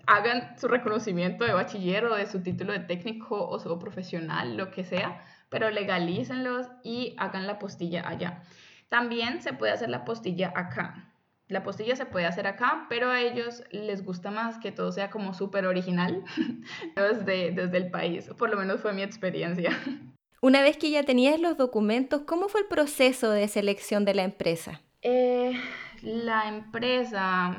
[0.10, 4.72] hagan su reconocimiento de bachiller o de su título de técnico o su profesional, lo
[4.72, 8.42] que sea, pero legalícenlos y hagan la postilla allá.
[8.90, 11.14] También se puede hacer la postilla acá.
[11.48, 15.12] La postilla se puede hacer acá, pero a ellos les gusta más que todo sea
[15.12, 16.24] como súper original
[16.96, 18.30] desde, desde el país.
[18.38, 19.72] Por lo menos fue mi experiencia.
[20.42, 24.24] Una vez que ya tenías los documentos, ¿cómo fue el proceso de selección de la
[24.24, 24.82] empresa?
[25.02, 25.54] Eh,
[26.02, 27.58] la empresa,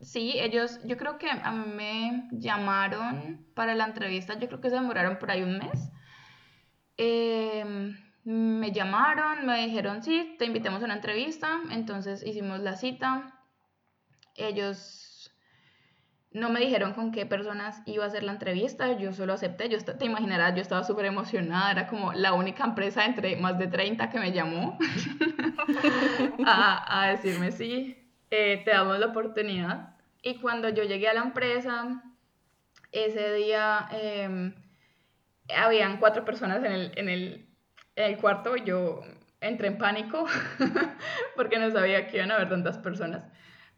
[0.00, 4.70] Sí, ellos, yo creo que a mí me llamaron para la entrevista, yo creo que
[4.70, 5.90] se demoraron por ahí un mes.
[6.96, 13.40] Em, me llamaron, me dijeron, sí, te invitamos a una entrevista, entonces hicimos la cita.
[14.36, 15.32] Ellos
[16.30, 19.78] no me dijeron con qué personas iba a hacer la entrevista, yo solo acepté, yo
[19.82, 24.10] te imaginarás, yo estaba súper emocionada, era como la única empresa entre más de 30
[24.10, 24.78] que me llamó
[26.46, 27.97] a, a decirme sí,
[28.30, 29.96] eh, te damos la oportunidad.
[30.22, 32.02] Y cuando yo llegué a la empresa,
[32.92, 34.52] ese día eh,
[35.56, 37.48] habían cuatro personas en el, en el,
[37.96, 39.02] en el cuarto, yo
[39.40, 40.26] entré en pánico
[41.36, 43.24] porque no sabía que iban a haber tantas personas.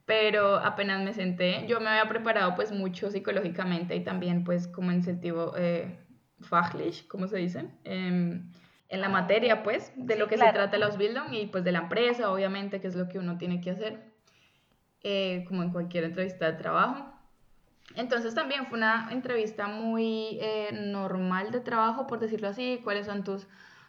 [0.07, 4.91] Pero apenas me senté, yo me había preparado pues mucho psicológicamente y también pues como
[4.91, 5.99] en sentido eh,
[6.41, 7.71] fachlich, ¿cómo se dice?
[7.85, 8.51] Em,
[8.89, 11.81] en la materia pues de lo que se trata la Ausbildung y pues de la
[11.81, 14.10] empresa obviamente que es lo que uno tiene que hacer
[15.03, 17.13] eh, como en cualquier entrevista de trabajo.
[17.97, 23.25] Entonces también fue una entrevista muy eh, normal de trabajo, por decirlo así, cuáles son
[23.25, 23.47] tus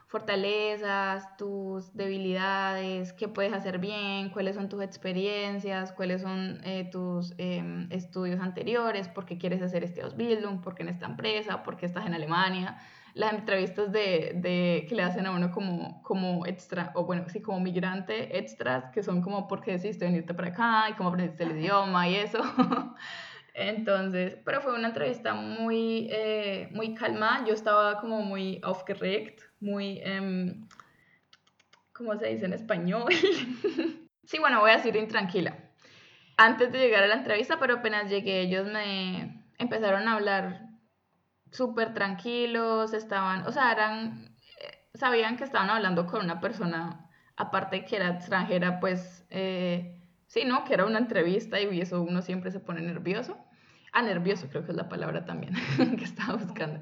[0.08, 7.34] fortalezas, tus debilidades, qué puedes hacer bien, cuáles son tus experiencias, cuáles son eh, tus
[7.38, 11.78] em, estudios anteriores, por qué quieres hacer este Ausbildung, por qué en esta empresa, por
[11.78, 12.78] qué estás en Alemania.
[13.14, 17.42] Las entrevistas de, de, que le hacen a uno como, como extra, o bueno, sí,
[17.42, 21.44] como migrante extras, que son como por qué decidiste venirte para acá y cómo aprendiste
[21.44, 22.42] el idioma y eso.
[23.54, 27.44] Entonces, pero fue una entrevista muy, eh, muy calma.
[27.46, 30.56] Yo estaba como muy aufgeregt, muy, eh,
[31.92, 33.12] ¿cómo se dice en español?
[34.24, 35.58] sí, bueno, voy a decir intranquila.
[36.38, 40.71] Antes de llegar a la entrevista, pero apenas llegué, ellos me empezaron a hablar
[41.52, 47.86] súper tranquilos, estaban, o sea, eran, eh, sabían que estaban hablando con una persona, aparte
[47.86, 50.64] que era extranjera, pues, eh, sí, ¿no?
[50.64, 53.38] Que era una entrevista y eso uno siempre se pone nervioso.
[53.94, 55.54] Ah, nervioso creo que es la palabra también
[55.98, 56.82] que estaba buscando.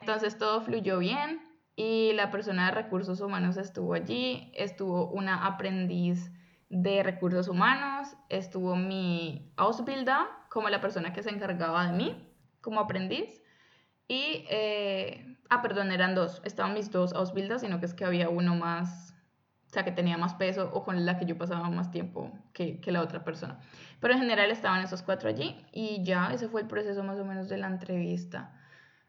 [0.00, 1.42] Entonces todo fluyó bien
[1.76, 6.32] y la persona de recursos humanos estuvo allí, estuvo una aprendiz
[6.70, 12.80] de recursos humanos, estuvo mi Ausbilder como la persona que se encargaba de mí como
[12.80, 13.42] aprendiz
[14.08, 18.28] y, eh, ah, perdón, eran dos, estaban mis dos Ausbilder, sino que es que había
[18.28, 19.14] uno más,
[19.66, 22.80] o sea, que tenía más peso o con la que yo pasaba más tiempo que,
[22.80, 23.58] que la otra persona.
[24.00, 27.24] Pero en general estaban esos cuatro allí y ya, ese fue el proceso más o
[27.24, 28.52] menos de la entrevista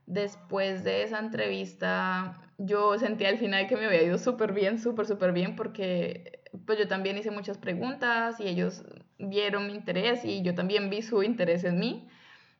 [0.07, 5.05] después de esa entrevista yo sentí al final que me había ido súper bien, súper,
[5.05, 8.83] súper bien, porque pues yo también hice muchas preguntas y ellos
[9.19, 12.07] vieron mi interés y yo también vi su interés en mí.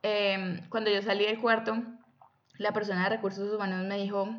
[0.04, 1.82] Em, cuando yo salí del cuarto,
[2.58, 4.30] la persona de recursos humanos me dijo,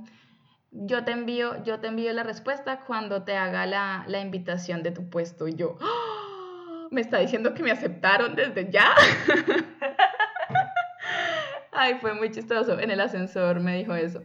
[0.70, 4.90] yo te envío, yo te envío la respuesta cuando te haga la, la invitación de
[4.90, 5.48] tu puesto.
[5.48, 6.88] Y yo, ¡Ah!
[6.90, 8.94] me está diciendo que me aceptaron desde ya.
[11.72, 12.78] Ay, fue muy chistoso.
[12.78, 14.22] En el ascensor me dijo eso.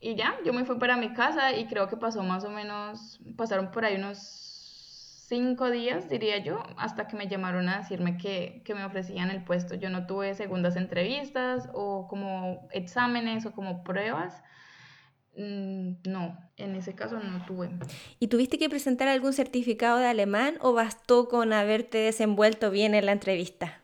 [0.00, 3.20] Y ya, yo me fui para mi casa y creo que pasó más o menos,
[3.36, 4.53] pasaron por ahí unos
[5.34, 9.42] cinco días, diría yo, hasta que me llamaron a decirme que, que me ofrecían el
[9.42, 9.74] puesto.
[9.74, 14.44] Yo no tuve segundas entrevistas o como exámenes o como pruebas.
[15.36, 17.70] Mm, no, en ese caso no tuve.
[18.20, 23.06] ¿Y tuviste que presentar algún certificado de alemán o bastó con haberte desenvuelto bien en
[23.06, 23.80] la entrevista?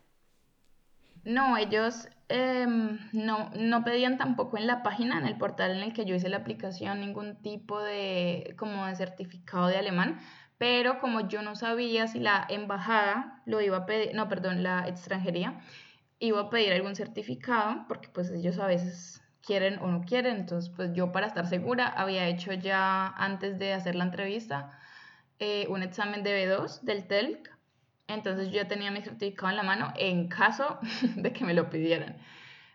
[1.24, 5.92] No, ellos Em, no, no pedían tampoco en la página, en el portal en el
[5.92, 10.20] que yo hice la aplicación, ningún tipo de, como de certificado de alemán,
[10.60, 14.86] pero como yo no sabía si la embajada lo iba a pedir, no, perdón, la
[14.86, 15.58] extranjería
[16.18, 20.70] iba a pedir algún certificado, porque pues ellos a veces quieren o no quieren, entonces
[20.76, 24.78] pues yo para estar segura había hecho ya antes de hacer la entrevista
[25.38, 27.50] eh, un examen de B2 del TELC
[28.06, 30.78] entonces yo ya tenía mi certificado en la mano en caso
[31.16, 32.18] de que me lo pidieran.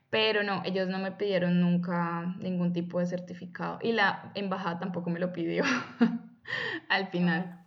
[0.09, 5.11] Pero no, ellos no me pidieron nunca ningún tipo de certificado y la embajada tampoco
[5.11, 5.63] me lo pidió
[6.89, 7.64] al final.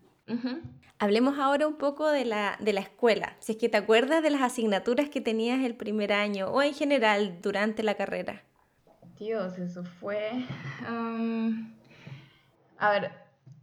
[0.99, 3.37] Hablemos ahora un poco de la, de la escuela.
[3.39, 6.75] Si es que te acuerdas de las asignaturas que tenías el primer año o en
[6.75, 8.43] general durante la carrera.
[9.19, 10.31] Dios, eso fue...
[12.79, 13.11] a ver,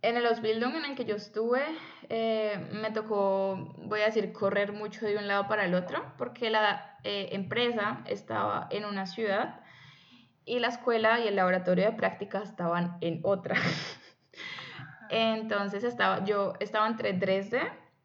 [0.01, 1.63] en el Ausbildung en el que yo estuve,
[2.09, 6.49] eh, me tocó, voy a decir, correr mucho de un lado para el otro, porque
[6.49, 9.61] la eh, empresa estaba en una ciudad
[10.45, 13.55] y la escuela y el laboratorio de práctica estaban en otra.
[15.09, 17.61] Entonces estaba, yo estaba entre Dresde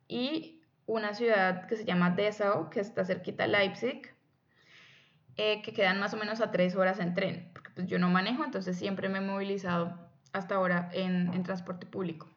[0.08, 4.14] y una ciudad que se llama Dessau, que está cerquita de Leipzig,
[5.36, 8.10] eh, que quedan más o menos a tres horas en tren, porque pues yo no
[8.10, 12.28] manejo, entonces siempre me he movilizado hasta ahora en, en transporte público.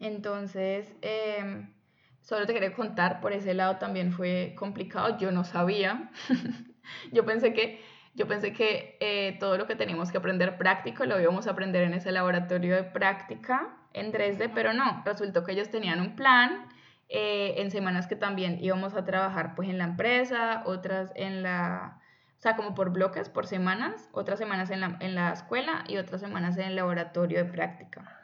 [0.00, 1.72] Entonces, em,
[2.20, 6.10] solo te quería contar, por ese lado también fue complicado, yo no sabía,
[7.12, 7.80] yo pensé que,
[8.14, 11.82] yo pensé que eh, todo lo que teníamos que aprender práctico lo íbamos a aprender
[11.82, 16.66] en ese laboratorio de práctica en Dresde, pero no, resultó que ellos tenían un plan
[17.08, 22.00] eh, en semanas que también íbamos a trabajar pues en la empresa, otras en la,
[22.38, 25.96] o sea, como por bloques, por semanas, otras semanas en la, en la escuela y
[25.96, 28.20] otras semanas en el laboratorio de práctica.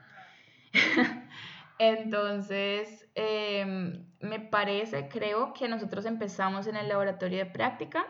[1.78, 8.06] Entonces, em, me parece, creo que nosotros empezamos en el laboratorio de práctica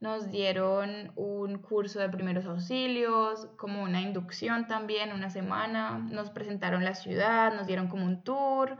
[0.00, 6.84] nos dieron un curso de primeros auxilios, como una inducción también, una semana, nos presentaron
[6.84, 8.78] la ciudad, nos dieron como un tour,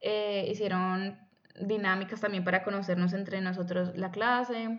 [0.00, 1.18] eh, hicieron
[1.60, 4.78] dinámicas también para conocernos entre nosotros la clase.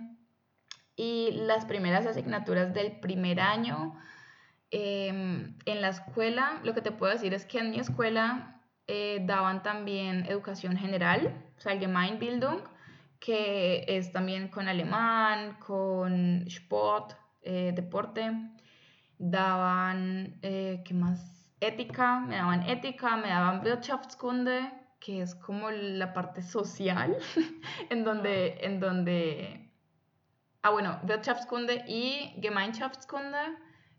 [0.96, 3.96] Y las primeras asignaturas del primer año
[4.72, 9.20] em, en la escuela, lo que te puedo decir es que en mi escuela eh,
[9.26, 12.62] daban también educación general, o sea, Allgemeinbildung,
[13.22, 18.32] que es también con alemán, con sport, eh, deporte.
[19.20, 21.54] Daban, eh, ¿qué más?
[21.60, 27.16] Ética, me daban ética, me daban Wirtschaftskunde, que es como la parte social,
[27.92, 29.72] en donde, en donde,
[30.64, 33.38] ah bueno, Wirtschaftskunde y Gemeinschaftskunde,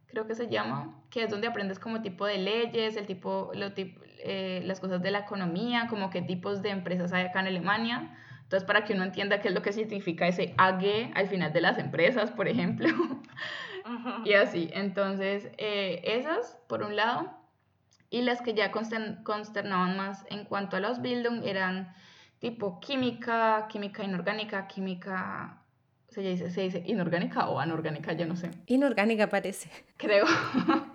[0.07, 3.69] creo que se llama, que es donde aprendes como tipo de leyes, el tipo, lo,
[3.77, 8.19] eh, las cosas de la economía, como qué tipos de empresas hay acá en Alemania
[8.53, 11.63] entonces, para que uno entienda qué es lo que significa ese AG al final de
[11.63, 12.89] las empresas, por ejemplo.
[14.25, 14.71] Y así.
[14.75, 17.33] Entonces, eh, esas, por un lado.
[18.11, 21.93] Y las que ya consternaban más en cuanto a los Bildung eran
[22.39, 25.59] tipo química, química inorgánica, química
[26.11, 28.53] se dice, se dice inorgánica o anorgánica, yo no sé.
[28.67, 29.69] Inorgánica parece.
[29.97, 30.27] Creo.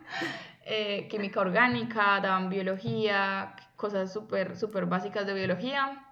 [0.70, 6.07] Eh, química orgánica, daban biología, cosas súper, súper básicas de biología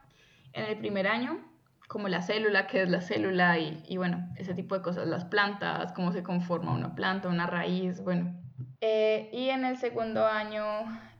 [0.56, 1.40] en el primer año,
[1.88, 5.26] como la célula, qué es la célula y, y, bueno, ese tipo de cosas, las
[5.26, 8.34] plantas, cómo se conforma una planta, una raíz, bueno.
[8.82, 10.64] Eh, y en el segundo año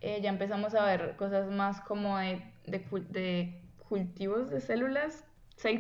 [0.02, 5.26] eh, ya empezamos a ver cosas más como de, de, de cultivos de células,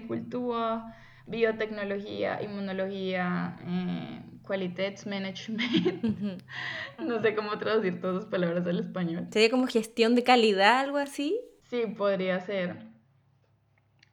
[0.08, 0.84] cultivo,
[1.28, 4.22] biotecnología, inmunología, eh,
[5.06, 6.44] management.
[7.00, 9.28] no sé cómo traducir todas esas palabras al español.
[9.32, 11.39] ¿Sería como gestión de calidad, algo así?
[11.63, 12.95] Sí, podría ser.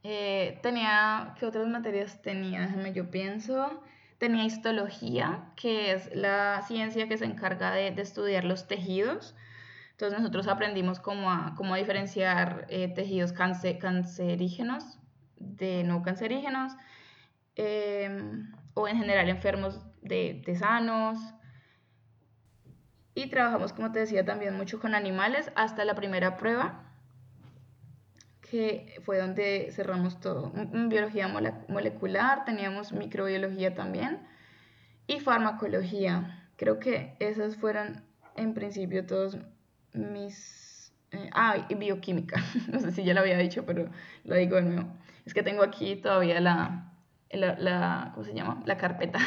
[0.05, 2.63] Eh, tenía, ¿qué otras materias tenía?
[2.63, 3.83] Déjame, yo pienso.
[4.19, 9.35] Tenía histología, que es la ciencia que se encarga de, estudiar los tejidos.
[9.93, 14.99] Entonces nosotros aprendimos cómo a, cómo diferenciar eh, tejidos cancerígenos
[15.37, 16.73] de no cancerígenos,
[17.57, 21.19] em, o en general enfermos de, de sanos.
[23.15, 26.92] Y trabajamos, como te decía, también mucho con animales hasta la primera prueba,
[28.53, 30.53] que fue donde cerramos todo.
[30.55, 34.19] Biología molecular, teníamos microbiología también
[35.07, 36.51] y farmacología.
[36.57, 38.05] Creo que esas fueron
[38.37, 39.39] en principio todos
[39.95, 40.93] mis...
[41.13, 42.45] Eh, ah, y bioquímica.
[42.71, 43.89] no sé si ya lo había dicho, pero
[44.25, 44.93] lo digo de nuevo.
[45.25, 46.93] Es que tengo aquí todavía la,
[47.31, 48.63] la, la, ¿cómo se llama?
[48.67, 49.19] La carpeta.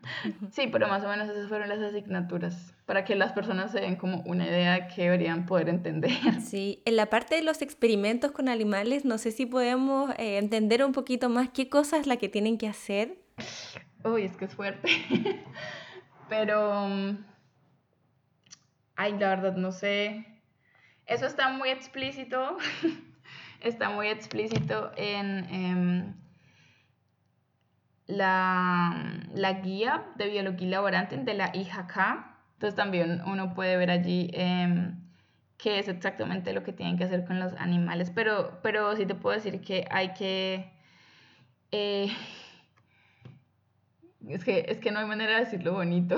[0.52, 3.96] sí, pero más o menos esas fueron las asignaturas, para que las personas se den
[3.96, 6.10] como una idea de qué deberían poder entender.
[6.40, 10.84] Sí, en la parte de los experimentos con animales, no sé si podemos eh, entender
[10.84, 13.18] un poquito más qué cosa es la que tienen que hacer.
[14.04, 14.88] Uy, es que es fuerte.
[16.28, 17.24] pero, mm,
[18.96, 20.26] ay, la verdad, no sé.
[21.06, 22.58] Eso está muy explícito.
[23.60, 25.44] está muy explícito en...
[25.50, 26.24] Em,
[28.06, 32.33] la, la guía de biología laborante de la IJK.
[32.64, 34.90] Entonces también uno puede ver allí eh,
[35.58, 38.10] qué es exactamente lo que tienen que hacer con los animales.
[38.14, 40.72] Pero, pero sí te puedo decir que hay que...
[41.72, 42.10] Eh,
[44.28, 46.16] es, que es que no hay manera de decirlo bonito.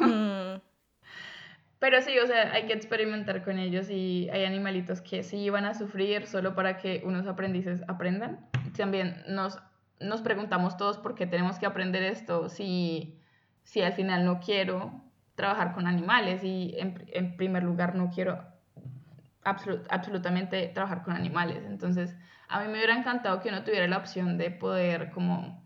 [0.00, 0.60] Mm.
[1.78, 5.66] Pero sí, o sea, hay que experimentar con ellos y hay animalitos que sí van
[5.66, 8.40] a sufrir solo para que unos aprendices aprendan.
[8.76, 9.60] También nos
[10.00, 13.20] nos preguntamos todos por qué tenemos que aprender esto si,
[13.62, 15.03] si al final no quiero
[15.34, 18.44] trabajar con animales y en, primer lugar no quiero
[19.42, 21.64] absolutamente trabajar con animales.
[21.66, 22.16] Entonces,
[22.48, 25.62] a mí me hubiera encantado que uno tuviera la opción de poder como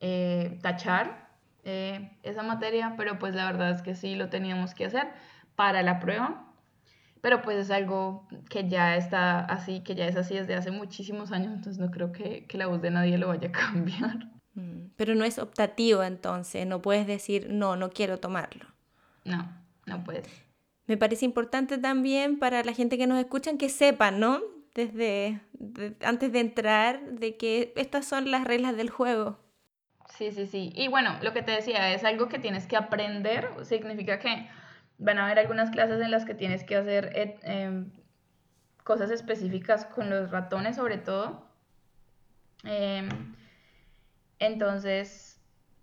[0.00, 1.28] eh, tachar
[1.64, 5.08] eh, esa materia, pero pues la verdad es que sí lo teníamos que hacer
[5.54, 6.48] para la prueba
[7.20, 11.32] pero pues es algo que ya está así, que ya es así desde hace muchísimos
[11.32, 14.30] años, entonces no creo que, que la voz de nadie lo vaya a cambiar.
[14.54, 18.66] Mm, pero no es optativo entonces, no puedes decir, no, no quiero tomarlo.
[19.28, 19.48] No,
[19.86, 20.26] no puedes.
[20.86, 24.40] Me parece importante también para la gente que nos escuchan que sepan, ¿no?
[24.74, 25.40] Desde
[26.02, 29.38] antes de entrar, de que estas son las reglas del juego.
[30.16, 30.72] Sí, sí, sí.
[30.74, 34.48] Y bueno, lo que te decía, es algo que tienes que aprender, significa que
[34.96, 37.90] van a haber algunas clases en las que tienes que hacer eh, em,
[38.82, 41.46] cosas específicas con los ratones sobre todo.
[42.64, 43.08] Em,
[44.38, 45.27] entonces,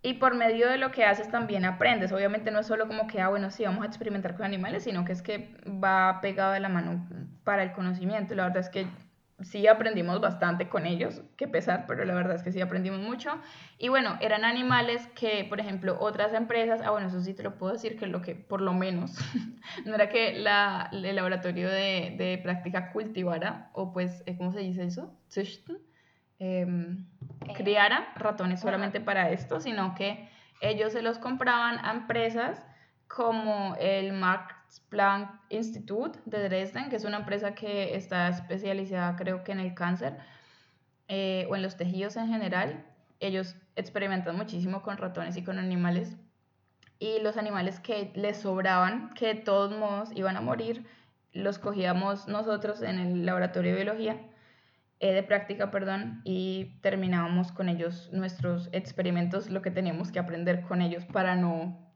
[0.05, 2.11] y por medio de lo que haces también aprendes.
[2.11, 5.03] Obviamente no es solo como que, ah, bueno, sí, vamos a experimentar con animales, sino
[5.03, 7.09] que es que va pegado de la mano
[7.43, 8.35] para el conocimiento.
[8.35, 8.85] La verdad es que
[9.41, 13.31] sí aprendimos bastante con ellos, qué pesar, pero la verdad es que sí aprendimos mucho.
[13.79, 17.57] Y bueno, eran animales que, por ejemplo, otras empresas, ah, bueno, eso sí te lo
[17.57, 19.17] puedo decir, que lo que, por lo menos,
[19.85, 24.83] no era que la, el laboratorio de, de práctica cultivara, o pues, ¿cómo se dice
[24.83, 25.19] eso?
[26.39, 27.05] Em,
[27.47, 30.29] eh, criara ratones solamente para esto, sino que
[30.61, 32.65] ellos se los compraban a empresas
[33.07, 39.43] como el Max Planck Institute de Dresden, que es una empresa que está especializada creo
[39.43, 40.17] que en el cáncer
[41.07, 42.85] eh, o en los tejidos en general.
[43.19, 46.17] Ellos experimentan muchísimo con ratones y con animales
[46.99, 50.85] y los animales que les sobraban, que de todos modos iban a morir,
[51.33, 54.17] los cogíamos nosotros en el laboratorio de biología,
[54.99, 60.61] eh, de práctica, perdón, y terminábamos con ellos nuestros experimentos, lo que teníamos que aprender
[60.61, 61.93] con ellos para no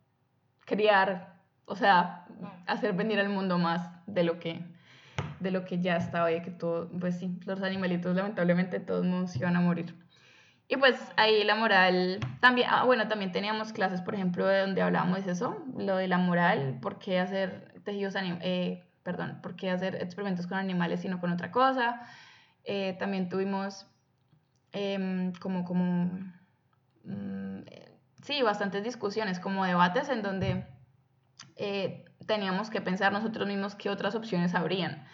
[0.66, 2.28] criar, o sea,
[2.68, 4.64] hacer venir al mundo más de lo que
[5.40, 9.36] de lo que ya estaba y que todo, pues sí, los animalitos lamentablemente todos nos
[9.36, 9.96] iban a morir.
[10.68, 14.82] Y pues ahí la moral, también, ah, bueno, también teníamos clases, por ejemplo, de donde
[14.82, 19.72] hablábamos de eso, lo de la moral, por qué hacer tejidos, eh, perdón, por qué
[19.72, 22.02] hacer experimentos con animales y no con otra cosa.
[22.64, 23.88] Eh, también tuvimos
[24.72, 26.12] em, como, como,
[27.04, 27.62] mm,
[28.22, 30.66] sí, bastantes discusiones, como debates en donde
[31.56, 35.06] eh, teníamos que pensar nosotros mismos qué otras opciones habrían,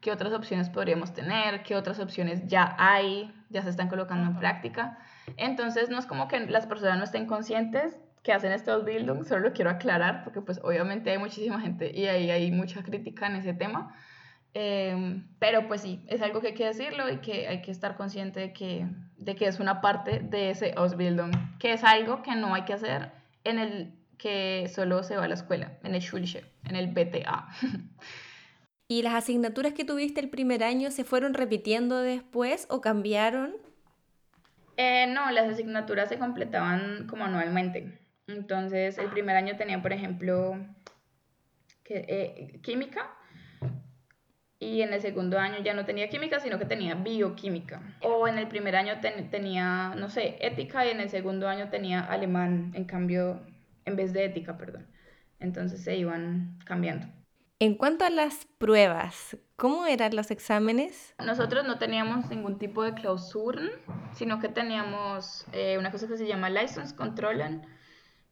[0.00, 4.38] qué otras opciones podríamos tener, qué otras opciones ya hay, ya se están colocando en
[4.38, 4.98] práctica.
[5.36, 9.48] Entonces, no es como que las personas no estén conscientes que hacen estos Bildung, solo
[9.48, 13.36] lo quiero aclarar porque pues obviamente hay muchísima gente y ahí hay mucha crítica en
[13.36, 13.94] ese tema.
[14.54, 17.96] Em, pero pues sí, es algo que hay que decirlo y que hay que estar
[17.96, 18.86] consciente de que,
[19.16, 22.74] de que es una parte de ese Ausbildung, que es algo que no hay que
[22.74, 23.12] hacer
[23.44, 27.48] en el que solo se va a la escuela, en el Schulche, en el BTA.
[28.88, 33.54] ¿Y las asignaturas que tuviste el primer año se fueron repitiendo después o cambiaron?
[34.76, 37.98] Eh, no, las asignaturas se completaban como anualmente.
[38.26, 40.58] Entonces, el primer año tenía, por ejemplo,
[41.84, 43.10] que, eh, química,
[44.62, 47.82] y en el segundo año ya no tenía química, sino que tenía bioquímica.
[48.00, 52.00] O en el primer año tenía, no sé, ética y en el segundo año tenía
[52.00, 53.40] alemán, en cambio,
[53.84, 54.86] en vez de ética, perdón.
[55.40, 57.08] Entonces se iban cambiando.
[57.58, 61.14] En cuanto a las pruebas, ¿cómo eran los exámenes?
[61.18, 63.62] Nosotros no teníamos ningún tipo de clausura,
[64.12, 67.66] sino que teníamos eh, una cosa que se llama License Controllen,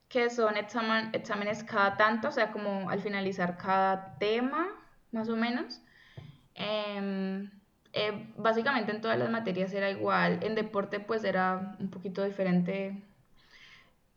[0.09, 4.69] que son exámenes cada tanto, o sea, como al finalizar cada tema,
[5.11, 5.83] más o menos.
[6.55, 7.51] Em,
[7.93, 10.41] eh, básicamente en todas las materias era igual.
[10.43, 13.03] En deporte pues era un poquito diferente.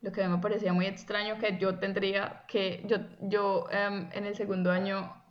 [0.02, 4.10] Lo que a mí me parecía muy extraño que yo tendría que, yo, yo em,
[4.14, 5.24] en el segundo año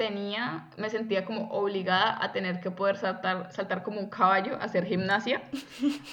[0.00, 4.86] tenía, me sentía como obligada a tener que poder saltar, saltar como un caballo, hacer
[4.86, 5.42] gimnasia,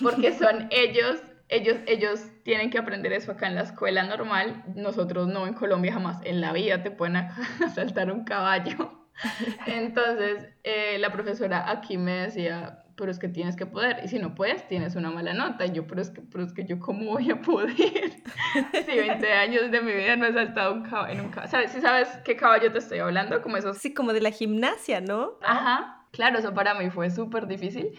[0.03, 5.29] porque son ellos, ellos, ellos tienen que aprender eso acá en la escuela normal, nosotros
[5.29, 7.29] no en Colombia jamás, en la vida te pueden
[7.73, 9.06] saltar un caballo.
[9.65, 14.19] Entonces, eh, la profesora aquí me decía, pero es que tienes que poder, y si
[14.19, 15.65] no puedes, tienes una mala nota.
[15.65, 17.75] Y yo, pero es que, pero es que yo, ¿cómo voy a poder?
[18.85, 21.51] si 20 años de mi vida no he saltado un caballo, en un caballo.
[21.51, 23.41] ¿Sabes, ¿Sí sabes qué caballo te estoy hablando?
[23.41, 23.77] Como esos...
[23.77, 25.33] Sí, como de la gimnasia, ¿no?
[25.43, 27.91] Ajá, claro, eso para mí fue súper difícil.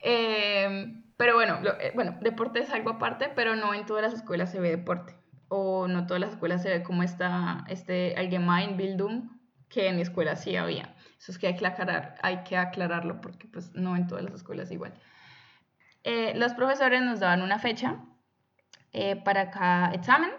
[0.00, 4.50] Eh, pero bueno, eh, bueno, deporte es algo aparte, pero no en todas las escuelas
[4.50, 5.14] se ve deporte.
[5.48, 9.30] O no todas las escuelas se ve como esta, este Allgemeinbildung,
[9.68, 10.94] que en mi escuela sí había.
[11.18, 14.34] Eso es que hay que, aclarar, hay que aclararlo porque pues no en todas las
[14.34, 14.94] escuelas igual.
[16.04, 18.04] Eh, los profesores nos daban una fecha
[18.92, 20.30] eh, para cada examen.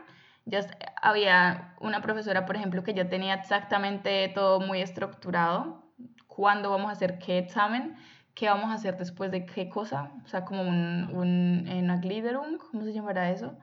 [0.45, 0.59] Ya
[1.01, 5.91] había una profesora, por ejemplo, que ya tenía exactamente todo muy estructurado.
[6.27, 7.95] Cuándo vamos a hacer qué examen,
[8.35, 10.11] qué vamos a hacer después de qué cosa.
[10.23, 13.57] O sea, como un, un, una gliderung, ¿cómo se llamará eso?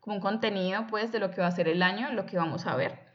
[0.00, 2.66] Como un contenido, pues, de lo que va a ser el año, lo que vamos
[2.66, 3.07] a ver.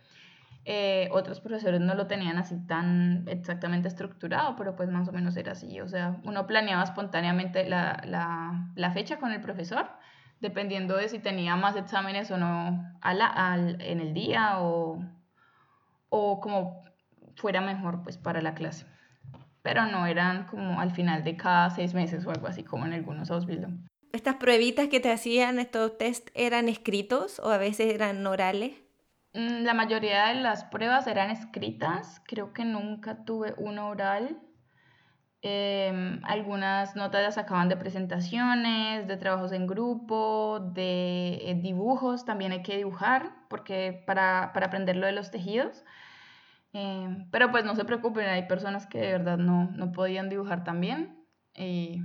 [0.66, 5.36] Eh, otros profesores no lo tenían así tan exactamente estructurado, pero pues más o menos
[5.36, 5.82] era así.
[5.82, 9.90] O sea, uno planeaba espontáneamente la, la, la fecha con el profesor,
[10.40, 15.04] dependiendo de si tenía más exámenes o no a la, al, en el día o,
[16.10, 16.82] o como
[17.36, 18.86] fuera mejor pues para la clase.
[19.64, 22.94] Pero no eran como al final de cada seis meses o algo así como en
[22.94, 23.88] algunos Ausbildung.
[24.14, 28.83] ¿Estas pruebitas que te hacían, estos test, eran escritos o a veces eran orales?
[29.34, 34.40] Mm, la mayoría de las pruebas eran escritas, creo que nunca tuve una oral.
[35.42, 42.54] Em, algunas notas las sacaban de presentaciones, de trabajos en grupo, de eh, dibujos, también
[42.54, 45.84] hay que dibujar, porque para, para aprender lo de los tejidos.
[46.74, 50.64] Em, pero pues no se preocupen, hay personas que de verdad no, no podían dibujar
[50.64, 51.24] tan bien
[51.56, 52.02] y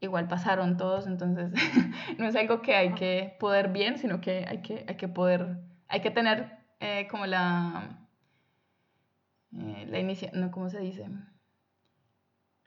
[0.00, 1.52] igual pasaron todos, entonces
[2.18, 5.58] no es algo que hay que poder bien, sino que hay que, hay que poder,
[5.88, 7.98] hay que tener eh, como la,
[9.52, 11.08] eh, la inicia, no, ¿cómo se dice?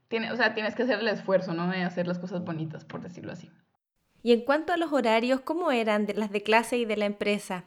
[0.08, 1.68] Tiene, o sea, tienes que hacer el esfuerzo, ¿no?
[1.68, 3.52] De hacer las cosas bonitas, por decirlo así.
[4.24, 7.06] Y en cuanto a los horarios, ¿cómo eran de las de clase y de la
[7.06, 7.64] empresa?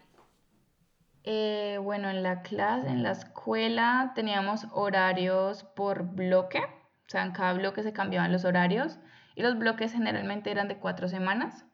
[1.24, 7.32] Eh, bueno, en la clase, en la escuela teníamos horarios por bloque, o sea, en
[7.32, 8.98] cada bloque se cambiaban los horarios
[9.36, 11.64] y los bloques generalmente eran de cuatro semanas.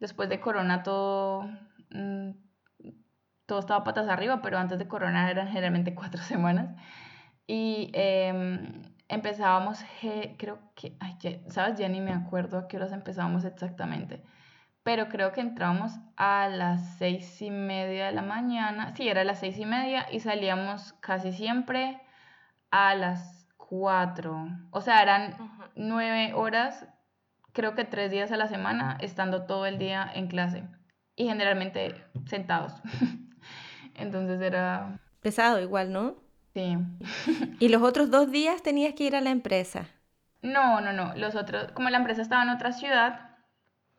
[0.00, 1.42] Después de Corona todo,
[1.90, 2.30] mm,
[3.46, 6.76] todo estaba patas arriba, pero antes de Corona eran generalmente cuatro semanas.
[7.46, 9.84] Y em, empezábamos,
[10.38, 11.16] creo que, ay,
[11.48, 14.22] sabes, ya ni me acuerdo a qué horas empezábamos exactamente
[14.86, 19.24] pero creo que entramos a las seis y media de la mañana, sí, era a
[19.24, 22.00] las seis y media y salíamos casi siempre
[22.70, 25.34] a las cuatro, o sea, eran
[25.74, 26.86] nueve horas,
[27.52, 30.62] creo que tres días a la semana, estando todo el día en clase
[31.16, 32.72] y generalmente sentados.
[33.96, 35.00] Entonces era...
[35.20, 36.16] Pesado igual, ¿no?
[36.54, 36.78] Sí.
[37.60, 39.86] ¿Y los otros dos días tenías que ir a la empresa?
[40.42, 41.14] No, no, no.
[41.16, 43.36] Los otros, como la empresa estaba en otra ciudad,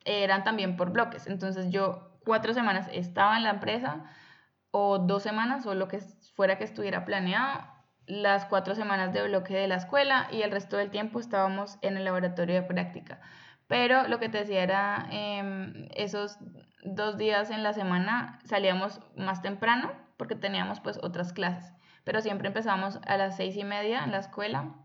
[0.06, 1.28] eran también por bloques.
[1.28, 4.06] Entonces yo cuatro semanas estaba en la empresa
[4.72, 6.00] o dos semanas o lo que
[6.36, 7.62] fuera que estuviera planeado,
[8.06, 11.98] las cuatro semanas de bloque de la escuela y el resto del tiempo estábamos en
[11.98, 13.20] el laboratorio de práctica.
[13.68, 16.38] Pero lo que te decía era, em, esos
[16.84, 21.74] dos días en la semana salíamos más temprano porque teníamos pues otras clases,
[22.04, 24.76] pero siempre empezamos a las seis y media en la escuela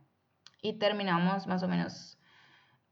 [0.60, 2.18] y terminamos más o menos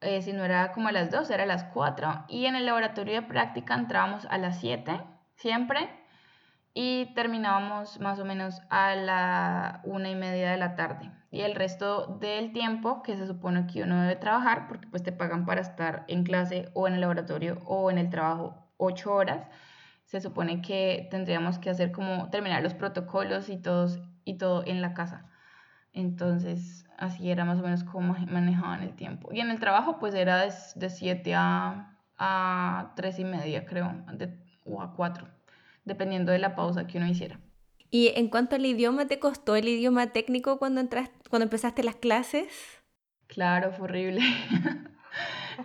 [0.00, 2.24] eh, si no era como a las 2, era a las 4.
[2.28, 5.00] Y en el laboratorio de práctica entrábamos a las 7,
[5.34, 5.90] siempre.
[6.72, 11.10] Y terminábamos más o menos a la una y media de la tarde.
[11.30, 15.12] Y el resto del tiempo que se supone que uno debe trabajar, porque pues te
[15.12, 19.46] pagan para estar en clase o en el laboratorio o en el trabajo 8 horas,
[20.04, 24.80] se supone que tendríamos que hacer como terminar los protocolos y, todos, y todo en
[24.80, 25.28] la casa.
[25.92, 29.28] Entonces, así era más o menos como manejaban el tiempo.
[29.32, 33.92] Y en el trabajo, pues era de 7 a, a 3 y media, creo,
[34.64, 35.28] o a 4,
[35.84, 37.38] dependiendo de la pausa que uno hiciera.
[37.92, 41.96] ¿Y en cuanto al idioma, te costó el idioma técnico cuando, entraste, cuando empezaste las
[41.96, 42.46] clases?
[43.26, 44.20] Claro, fue horrible.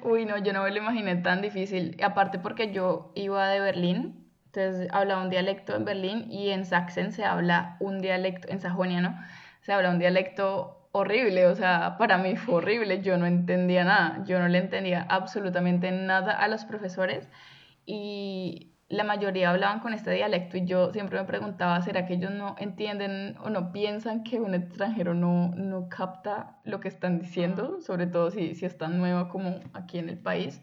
[0.02, 1.98] Uy, no, yo no me lo imaginé tan difícil.
[2.04, 7.12] Aparte porque yo iba de Berlín, entonces hablaba un dialecto en Berlín y en Sachsen
[7.12, 9.20] se habla un dialecto, en Sajonia, ¿no?
[9.62, 14.24] Se habla un dialecto horrible, o sea, para mí fue horrible, yo no entendía nada,
[14.26, 17.28] yo no le entendía absolutamente nada a los profesores
[17.86, 22.32] y la mayoría hablaban con este dialecto y yo siempre me preguntaba, ¿será que ellos
[22.32, 27.82] no entienden o no piensan que un extranjero no, no capta lo que están diciendo,
[27.82, 30.62] sobre todo si, si es tan nuevo como aquí en el país?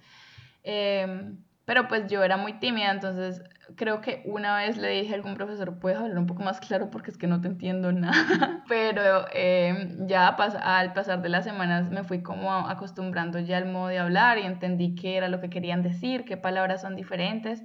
[0.64, 3.42] Em, pero pues yo era muy tímida, entonces
[3.76, 6.90] creo que una vez le dije a algún profesor, ¿puedes hablar un poco más claro
[6.90, 8.64] porque es que no te entiendo nada?
[8.68, 13.88] Pero em, ya al pasar de las semanas me fui como acostumbrando ya al modo
[13.88, 17.62] de hablar y entendí qué era lo que querían decir, qué palabras son diferentes.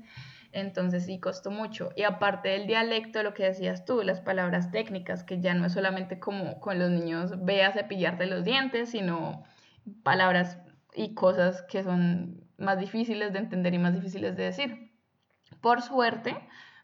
[0.52, 1.90] Entonces sí costó mucho.
[1.96, 5.74] Y aparte del dialecto, lo que decías tú, las palabras técnicas, que ya no es
[5.74, 9.44] solamente como con los niños, ve a cepillarte los dientes, sino
[10.04, 10.58] palabras
[10.96, 14.92] y cosas que son más difíciles de entender y más difíciles de decir.
[15.62, 16.36] Por suerte,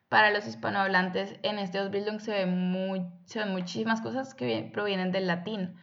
[0.09, 5.11] para los hispanohablantes en este Ausbildung se, ve muy, se ven muchísimas cosas que provienen
[5.11, 5.75] del latín.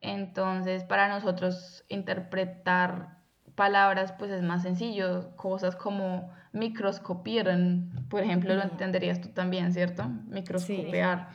[0.00, 3.20] Entonces, para nosotros interpretar
[3.54, 10.08] palabras pues es más sencillo, cosas como microscopieren, por ejemplo, lo entenderías tú también, ¿cierto?
[10.28, 11.28] Microscopiar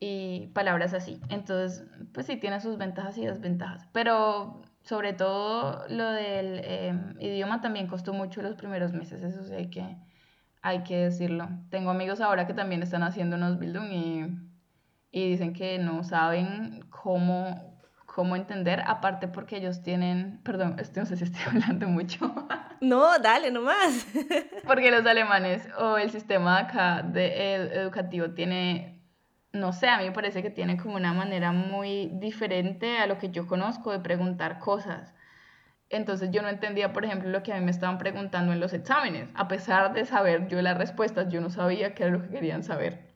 [0.00, 1.20] y palabras así.
[1.28, 7.60] Entonces, pues sí tiene sus ventajas y desventajas, pero sobre todo lo del em, idioma
[7.60, 9.96] también costó mucho los primeros meses, eso sí hay que,
[10.62, 11.48] hay que decirlo.
[11.70, 14.26] Tengo amigos ahora que también están haciendo unos Bildung y,
[15.10, 17.67] y dicen que no saben cómo,
[18.18, 22.34] cómo entender, aparte porque ellos tienen, perdón, no sé si estoy hablando mucho.
[22.80, 24.06] No, dale nomás.
[24.66, 29.04] porque los alemanes o el sistema acá de, educativo tiene
[29.52, 33.18] no sé, a mí me parece que tiene como una manera muy diferente a lo
[33.18, 35.12] que yo conozco de preguntar cosas.
[35.90, 38.72] Entonces yo no entendía, por ejemplo, lo que a mí me estaban preguntando en los
[38.72, 39.28] exámenes.
[39.34, 42.62] A pesar de saber yo las respuestas, yo no sabía qué era lo que querían
[42.62, 43.07] saber.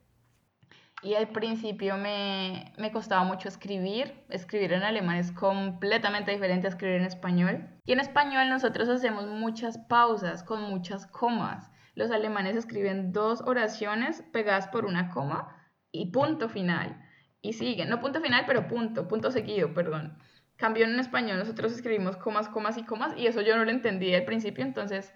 [1.02, 4.14] Y al principio me, me costaba mucho escribir.
[4.28, 7.68] Escribir en alemán es completamente diferente a escribir en español.
[7.84, 11.70] Y en español nosotros hacemos muchas pausas con muchas comas.
[11.94, 15.56] Los alemanes escriben dos oraciones pegadas por una coma
[15.90, 17.00] y punto final.
[17.42, 17.86] y sigue.
[17.86, 20.16] No punto final, pero punto, punto seguido, perdón.
[20.56, 24.14] Cambió en español, nosotros escribimos comas, comas y comas, y eso yo no lo entendí
[24.14, 25.12] al principio, entonces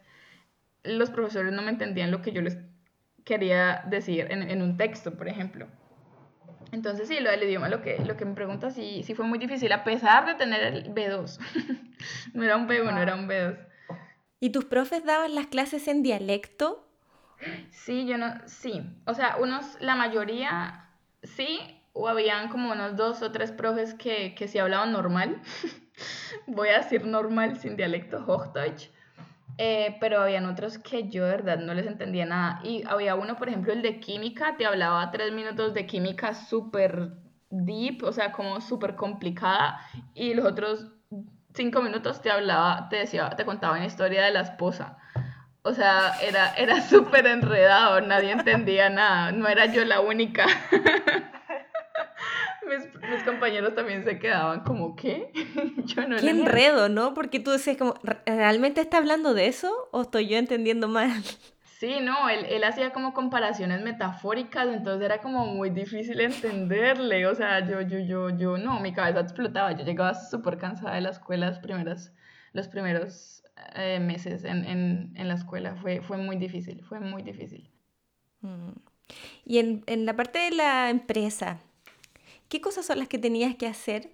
[0.83, 2.59] los profesores no me entendían lo que yo les
[3.27, 5.67] quería decir en, un texto, por ejemplo.
[6.71, 9.39] Entonces sí, lo del idioma, lo que, lo que me preguntas, sí, sí fue muy
[9.39, 11.39] difícil, a pesar de tener el B2.
[12.35, 13.59] no era un B1, era un B2.
[14.39, 16.89] ¿Y tus profes daban las clases en dialecto?
[17.71, 18.81] Sí, yo no, sí.
[19.07, 20.89] O sea, unos, la mayoría
[21.25, 21.59] sí,
[21.93, 25.43] o habían como unos dos o tres profes que, que sí hablaban normal.
[26.47, 28.91] Voy a decir normal sin dialecto, Hochdeutsch.
[29.59, 32.61] Eh, pero habían otros que yo de verdad no les entendía nada.
[32.63, 37.13] Y había uno, por ejemplo, el de química, te hablaba tres minutos de química súper
[37.51, 39.81] deep, o sea, como súper complicada,
[40.15, 40.87] y los otros
[41.55, 44.99] cinco minutos te hablaba, te decía, te contaba una historia de la esposa.
[45.63, 50.47] O sea, era, era súper enredado, nadie entendía nada, no era yo la única.
[52.67, 55.33] mis, compañeros también se quedaban como, ¿qué?
[55.85, 57.15] yo no Qué enredo, ¿no?
[57.15, 57.95] Porque tú decías como,
[58.25, 61.11] ¿realmente está hablando de eso o estoy yo entendiendo mal?
[61.79, 67.35] Sí, no, él, él hacía como comparaciones metafóricas, entonces era como muy difícil entenderle, o
[67.35, 71.11] sea, yo, yo, yo, yo, no, mi cabeza explotaba, yo llegaba súper cansada de la
[71.11, 72.15] escuela las primeras,
[72.55, 73.45] los primeros
[73.75, 77.71] eh, meses en, en, en, la escuela, fue, fue muy difícil, fue muy difícil.
[78.41, 78.71] Mm.
[79.45, 81.61] Y en, en la parte de la empresa,
[82.49, 84.11] ¿qué cosas son las que tenías que hacer?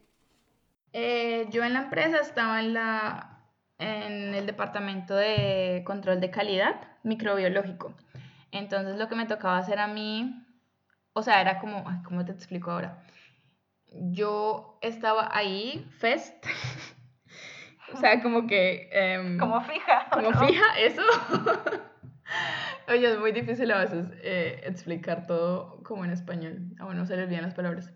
[0.93, 3.33] Eh, yo en la empresa estaba en la
[3.83, 7.95] en el departamento de control de calidad microbiológico.
[8.53, 10.47] Entonces lo que me tocaba hacer a mí,
[11.12, 13.03] o sea, era como, ¿cómo te explico ahora?
[13.91, 16.47] Yo estaba ahí, fest,
[17.93, 18.89] o sea, como que...
[18.93, 20.07] Em, como fija.
[20.12, 21.03] Como fija, eso.
[22.89, 26.74] Oye, es muy difícil a veces eh, explicar todo como en español.
[26.78, 27.93] A uno se les olvidan las palabras.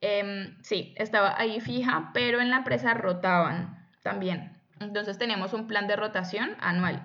[0.00, 4.56] Em, sí, estaba ahí fija, pero en la empresa rotaban también.
[4.80, 7.02] Entonces teníamos un plan de rotación anual.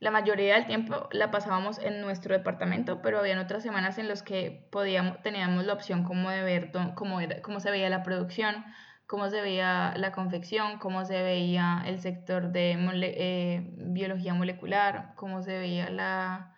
[0.00, 4.24] La mayoría del tiempo la pasábamos en nuestro departamento, pero había otras semanas en las
[4.24, 8.64] que podíamos, teníamos la opción como de ver cómo, era, cómo se veía la producción,
[9.06, 12.72] cómo se veía la confección, cómo se veía el sector de
[13.02, 16.52] eh, biología molecular, cómo se veía la,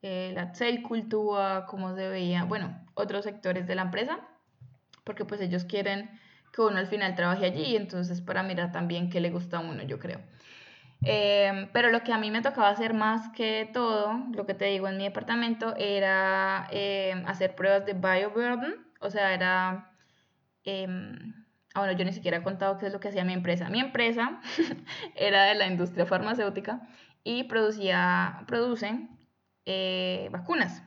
[0.00, 4.20] eh, la cultura, cómo se veía, bueno, otros sectores de la empresa,
[5.06, 6.10] porque pues ellos quieren
[6.52, 9.82] que uno al final trabaje allí entonces para mirar también qué le gusta a uno,
[9.84, 10.20] yo creo.
[11.02, 14.64] Eh, pero lo que a mí me tocaba hacer más que todo, lo que te
[14.64, 19.92] digo en mi departamento, era eh, hacer pruebas de bioburden, o sea, era...
[20.64, 20.86] Eh,
[21.74, 23.68] bueno, yo ni siquiera he contado qué es lo que hacía mi empresa.
[23.68, 24.40] Mi empresa
[25.14, 26.88] era de la industria farmacéutica
[27.22, 29.08] y producía, produce
[30.30, 30.82] vacunas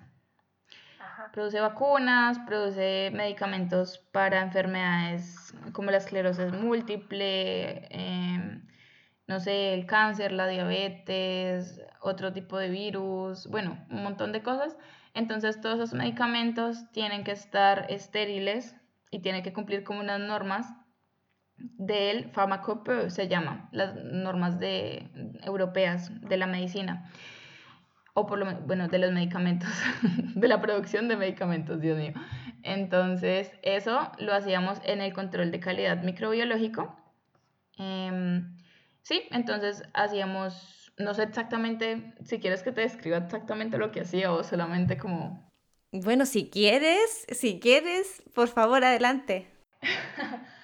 [1.31, 8.65] produce vacunas, produce medicamentos para enfermedades como la esclerosis múltiple, em,
[9.27, 14.75] no sé, el cáncer, la diabetes, otro tipo de virus, bueno, un montón de cosas.
[15.13, 18.75] Entonces todos esos medicamentos tienen que estar estériles
[19.11, 20.67] y tienen que cumplir con unas normas
[21.57, 25.09] del Pharmacopoe, se llama, las normas de,
[25.43, 27.11] europeas de la medicina
[28.19, 29.69] o por lo bueno, de los medicamentos,
[30.35, 32.13] de la producción de medicamentos, Dios mío.
[32.63, 36.95] Entonces, eso lo hacíamos en el control de calidad microbiológico.
[37.77, 38.57] Em,
[39.01, 44.31] sí, entonces hacíamos, no sé exactamente, si quieres que te describa exactamente lo que hacía
[44.31, 45.49] o solamente como...
[45.91, 49.47] Bueno, si quieres, si quieres, por favor, adelante.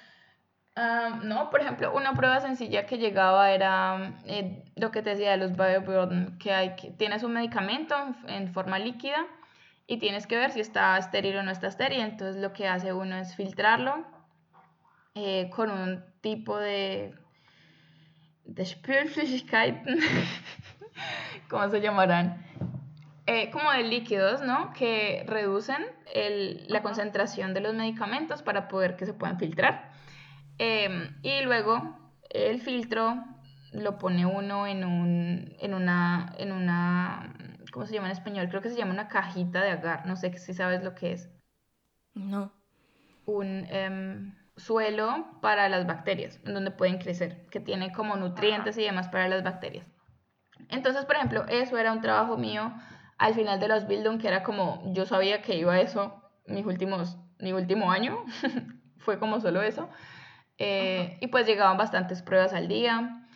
[0.76, 5.38] no, por ejemplo, una prueba sencilla que llegaba era eh, lo que te decía de
[5.38, 7.96] los bioburden, que, hay, que tienes un medicamento
[8.28, 9.26] en, forma líquida
[9.88, 12.02] y tienes que ver si está estéril o no está estéril.
[12.02, 14.06] Entonces lo que hace uno es filtrarlo
[15.14, 17.16] eh, con un tipo de,
[18.44, 18.66] de
[21.50, 22.46] ¿cómo se llamarán?
[23.28, 24.74] Eh, como de líquidos, ¿no?
[24.74, 29.95] Que reducen el, la concentración de los medicamentos para poder que se puedan filtrar.
[30.58, 31.98] Em, y luego
[32.30, 33.16] el filtro
[33.74, 37.34] lo pone uno en, un, en, una, en una,
[37.72, 38.48] ¿cómo se llama en español?
[38.50, 41.30] Creo que se llama una cajita de agar, no sé si sabes lo que es.
[42.14, 42.54] No.
[43.26, 48.84] Un em, suelo para las bacterias, en donde pueden crecer, que tiene como nutrientes y
[48.84, 49.86] demás para las bacterias.
[50.70, 52.74] Entonces, por ejemplo, eso era un trabajo mío
[53.18, 56.66] al final de los Bildung, que era como, yo sabía que iba a eso mis
[56.66, 58.24] últimos, mi último año,
[58.98, 59.90] fue como solo eso.
[60.58, 63.28] Eh, y pues llegaban bastantes pruebas al día,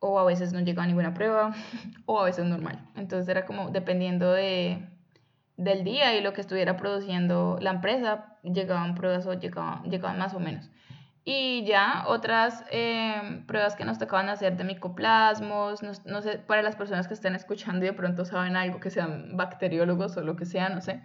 [0.00, 1.54] o a veces no llegaba ninguna prueba,
[2.06, 2.78] o a veces normal.
[2.96, 4.88] Entonces era como dependiendo de,
[5.56, 10.34] del día y lo que estuviera produciendo la empresa, llegaban pruebas o llegaban, llegaban más
[10.34, 10.70] o menos.
[11.30, 16.74] Y ya otras eh, pruebas que nos tocaban hacer de micoplasmos, no, sé, para las
[16.74, 20.46] personas que estén escuchando y de pronto saben algo, que sean bacteriólogos o lo que
[20.46, 21.02] sea, no sé.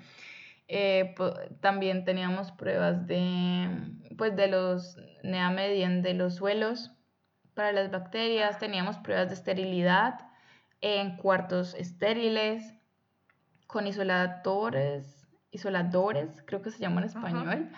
[0.70, 1.14] Eh,
[1.60, 3.68] también teníamos pruebas de,
[4.18, 6.92] pues, de los neamedien de los suelos
[7.54, 10.20] para las bacterias, teníamos pruebas de esterilidad
[10.82, 12.74] en cuartos estériles,
[13.68, 17.72] con isoladores, isoladores, creo que se llama en español.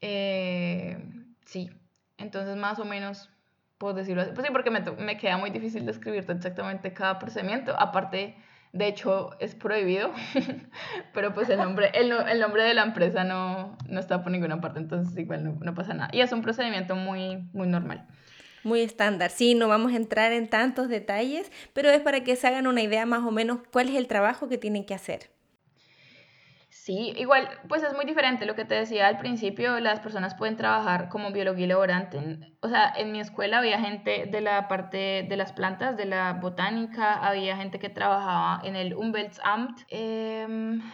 [0.00, 1.70] Eh, Sí,
[2.16, 3.30] entonces más o menos
[3.78, 4.32] puedo decirlo así.
[4.34, 7.78] Pues sí, porque me, me queda muy difícil describirte exactamente cada procedimiento.
[7.78, 8.36] Aparte,
[8.74, 10.12] de hecho, es prohibido,
[11.14, 14.60] pero pues el nombre, el, el, nombre de la empresa no, no está por ninguna
[14.60, 16.10] parte, entonces igual no, no, pasa nada.
[16.12, 18.04] Y es un procedimiento muy, muy normal.
[18.64, 22.48] Muy estándar, sí, no vamos a entrar en tantos detalles, pero es para que se
[22.48, 25.30] hagan una idea más o menos cuál es el trabajo que tienen que hacer.
[26.84, 30.58] Sí, igual, pues es muy diferente lo que te decía al principio, las personas pueden
[30.58, 32.18] trabajar como biología laborante.
[32.60, 36.34] O sea, en mi escuela había gente de la parte de las plantas, de la
[36.34, 40.46] botánica, había gente que trabajaba en el Umweltamt, eh,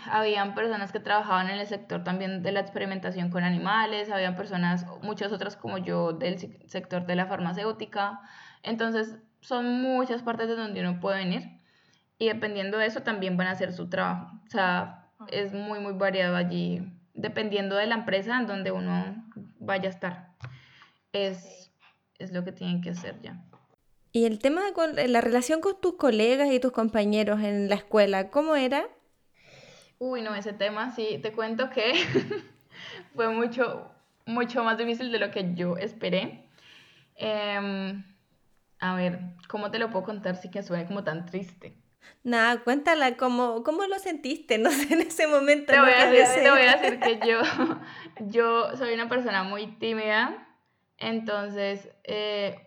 [0.09, 4.87] habían personas que trabajaban en el sector también de la experimentación con animales, habían personas,
[5.03, 6.39] muchas otras como yo, del
[6.69, 8.21] sector de la farmacéutica.
[8.63, 11.61] Entonces, son muchas partes de donde uno puede venir
[12.17, 14.31] y dependiendo de eso también van a hacer su trabajo.
[14.47, 16.83] O sea, es muy, muy variado allí,
[17.15, 19.25] dependiendo de la empresa en donde uno
[19.59, 20.29] vaya a estar.
[21.13, 21.71] Es,
[22.19, 23.43] es lo que tienen que hacer ya.
[24.13, 28.31] ¿Y el tema con la relación con tus colegas y tus compañeros en la escuela,
[28.31, 28.89] cómo era?
[29.99, 31.93] Uy, no, ese tema sí, te cuento que
[33.15, 33.89] fue mucho,
[34.27, 36.45] mucho más difícil de lo que yo esperé.
[37.17, 38.03] Em,
[38.81, 41.80] a ver, ¿cómo te lo puedo contar si que suene como tan triste?
[42.23, 44.59] Nada, cuéntala, ¿cómo, ¿cómo lo sentiste?
[44.59, 45.73] No sé, en ese momento.
[45.73, 47.41] Te, voy, a decir, te voy a decir que yo,
[48.21, 50.47] yo soy una persona muy tímida,
[50.99, 52.67] entonces, eh,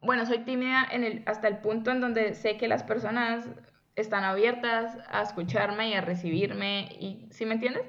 [0.00, 3.48] bueno, soy tímida en el, hasta el punto en donde sé que las personas
[3.96, 7.84] están abiertas a escucharme y a recibirme, y ¿sí me entiendes?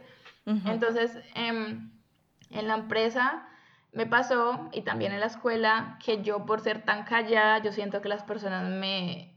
[0.66, 1.92] Entonces, em,
[2.52, 3.46] en la empresa
[3.92, 8.02] me pasó, y también en la escuela, que yo por ser tan callada, yo siento
[8.02, 9.37] que las personas me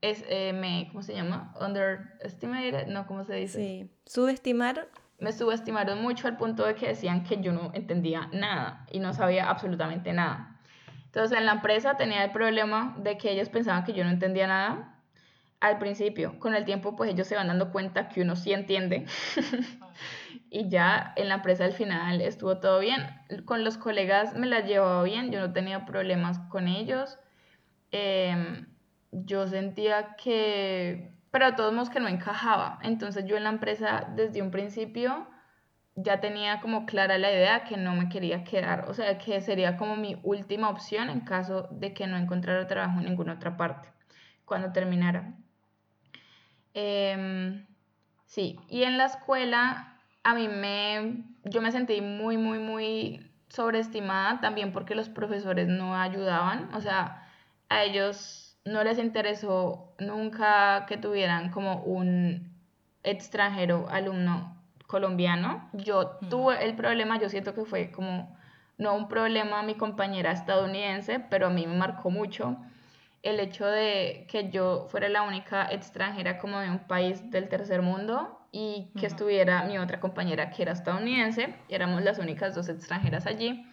[0.00, 1.54] es, eh, me, ¿cómo se llama?
[1.60, 3.58] Underestimated, no, ¿cómo se dice?
[3.58, 4.86] Sí, subestimaron.
[5.18, 9.14] Me subestimaron mucho al punto de que decían que yo no entendía nada y no
[9.14, 10.60] sabía absolutamente nada.
[11.06, 14.46] Entonces en la empresa tenía el problema de que ellos pensaban que yo no entendía
[14.46, 15.00] nada
[15.60, 16.38] al principio.
[16.38, 19.06] Con el tiempo pues ellos se van dando cuenta que uno sí entiende.
[20.50, 23.00] y ya en la empresa al final estuvo todo bien.
[23.46, 27.18] Con los colegas me la llevaba bien, yo no tenía problemas con ellos.
[27.90, 28.66] Eh,
[29.24, 32.78] yo sentía que, pero a todos modos que no encajaba.
[32.82, 35.26] Entonces yo en la empresa desde un principio
[35.96, 39.78] ya tenía como clara la idea que no me quería quedar, o sea, que sería
[39.78, 43.88] como mi última opción en caso de que no encontrara trabajo en ninguna otra parte
[44.44, 45.34] cuando terminara.
[46.74, 47.66] Em,
[48.26, 54.40] sí, y en la escuela a mí me, yo me sentí muy, muy, muy sobreestimada
[54.40, 57.26] también porque los profesores no ayudaban, o sea,
[57.70, 62.52] a ellos no les interesó nunca que tuvieran como un
[63.02, 64.56] extranjero alumno
[64.86, 65.70] colombiano.
[65.72, 68.36] Yo tuve el problema, yo siento que fue como,
[68.76, 72.56] no un problema a mi compañera estadounidense, pero a mí me marcó mucho
[73.22, 77.82] el hecho de que yo fuera la única extranjera como de un país del tercer
[77.82, 83.26] mundo y que estuviera mi otra compañera que era estadounidense, éramos las únicas dos extranjeras
[83.26, 83.66] allí.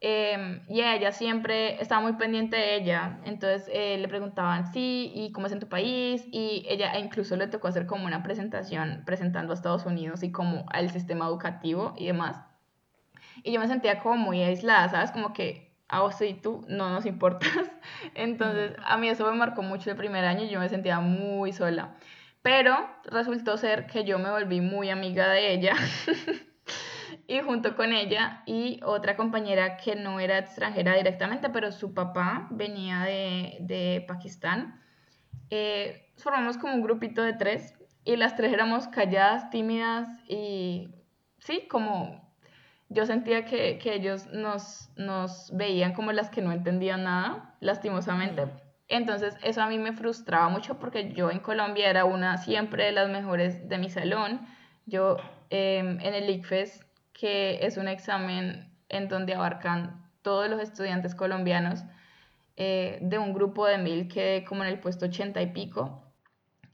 [0.00, 5.32] Em, y ella siempre estaba muy pendiente de ella, entonces eh, le preguntaban, sí, ¿y
[5.32, 6.26] cómo es en tu país?
[6.30, 10.30] Y ella e incluso le tocó hacer como una presentación presentando a Estados Unidos y
[10.32, 12.38] como al sistema educativo y demás.
[13.42, 15.10] Y yo me sentía como muy aislada, ¿sabes?
[15.12, 17.50] Como que a vos y tú no nos importas.
[18.14, 21.52] Entonces a mí eso me marcó mucho el primer año y yo me sentía muy
[21.52, 21.96] sola.
[22.42, 25.74] Pero resultó ser que yo me volví muy amiga de ella.
[27.28, 32.46] y junto con ella y otra compañera que no era extranjera directamente, pero su papá
[32.50, 34.80] venía de, de Pakistán.
[35.50, 37.74] Eh, formamos como un grupito de tres
[38.04, 40.88] y las tres éramos calladas, tímidas y
[41.40, 42.24] sí, como
[42.88, 48.46] yo sentía que, que ellos nos, nos veían como las que no entendían nada, lastimosamente.
[48.88, 52.92] Entonces eso a mí me frustraba mucho porque yo en Colombia era una siempre de
[52.92, 54.46] las mejores de mi salón.
[54.84, 55.16] Yo
[55.50, 56.85] em, en el ICFES
[57.18, 61.84] que es un examen en donde abarcan todos los estudiantes colombianos
[62.56, 66.02] eh, de un grupo de mil que como en el puesto ochenta y pico.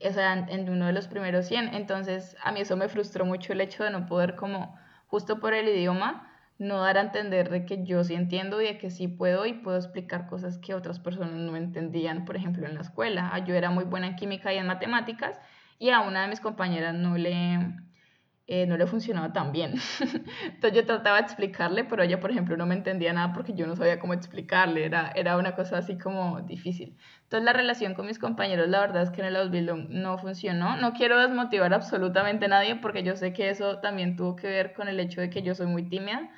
[0.05, 1.74] o sea, en uno de los primeros 100.
[1.74, 4.76] Entonces, a mí eso me frustró mucho el hecho de no poder como,
[5.07, 6.28] justo por el idioma,
[6.59, 9.53] no dar a entender de que yo sí entiendo y de que sí puedo y
[9.55, 13.30] puedo explicar cosas que otras personas no entendían, por ejemplo, en la escuela.
[13.32, 15.40] Ah, yo era muy buena en química y en matemáticas
[15.78, 17.59] y a una de mis compañeras no le,
[18.47, 19.74] eh, no le funcionaba tan bien.
[20.45, 23.66] Entonces yo trataba de explicarle, pero ella, por ejemplo, no me entendía nada porque yo
[23.66, 26.97] no sabía cómo explicarle, era, era una cosa así como difícil.
[27.24, 30.76] Entonces la relación con mis compañeros, la verdad es que en el Ausbildung no funcionó.
[30.76, 34.74] No quiero desmotivar absolutamente a nadie porque yo sé que eso también tuvo que ver
[34.74, 36.30] con el hecho de que yo soy muy tímida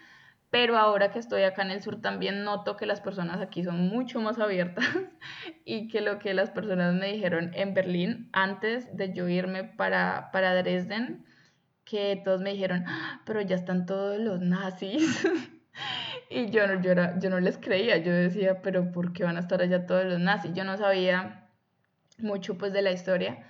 [0.54, 3.88] pero ahora que estoy acá en el sur también noto que las personas aquí son
[3.88, 4.84] mucho más abiertas
[5.64, 10.30] y que lo que las personas me dijeron en Berlín antes de yo irme para,
[10.30, 11.24] para Dresden,
[11.84, 15.24] que todos me dijeron, ah, pero ya están todos los nazis.
[16.30, 19.60] y yo, yo, yo no les creía, yo decía, pero ¿por qué van a estar
[19.60, 20.52] allá todos los nazis?
[20.54, 21.48] Yo no sabía
[22.18, 23.44] mucho pues de la historia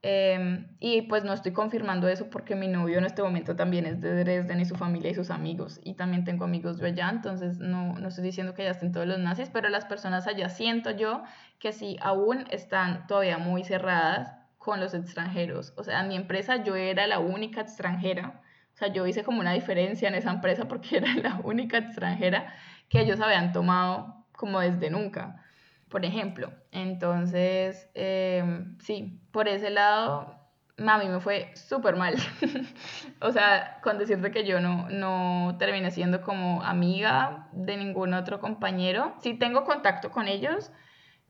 [0.00, 4.00] Em, y pues no estoy confirmando eso porque mi novio en este momento también es
[4.00, 5.80] de Dresden y su familia y sus amigos.
[5.82, 9.08] Y también tengo amigos de allá, entonces no, no estoy diciendo que ya estén todos
[9.08, 11.24] los nazis, pero las personas allá siento yo
[11.58, 14.37] que sí aún están todavía muy cerradas
[14.68, 15.72] con los extranjeros.
[15.78, 18.42] O sea, en mi empresa yo era la única extranjera.
[18.74, 22.52] O sea, yo hice como una diferencia en esa empresa porque era la única extranjera
[22.90, 25.42] que ellos habían tomado como desde nunca
[25.88, 26.52] por ejemplo.
[26.70, 30.34] Entonces, em, sí, por ese lado,
[30.76, 32.14] a mí me fue súper mal.
[33.22, 38.38] o sea, con decirte que yo no, no terminé siendo como amiga de ningún otro
[38.38, 39.14] compañero.
[39.22, 40.70] Sí tengo contacto con ellos,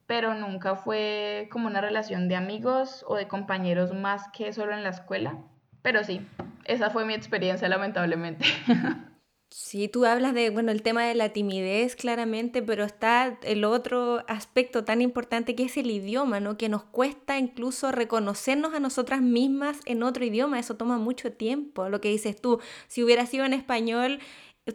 [0.09, 4.83] pero nunca fue como una relación de amigos o de compañeros más que solo en
[4.83, 5.37] la escuela.
[5.83, 6.27] Pero sí,
[6.65, 8.45] esa fue mi experiencia lamentablemente.
[9.51, 14.23] Sí, tú hablas de, bueno, el tema de la timidez claramente, pero está el otro
[14.29, 16.59] aspecto tan importante que es el idioma, ¿no?
[16.59, 21.89] Que nos cuesta incluso reconocernos a nosotras mismas en otro idioma, eso toma mucho tiempo.
[21.89, 24.21] Lo que dices tú, si hubiera sido en español,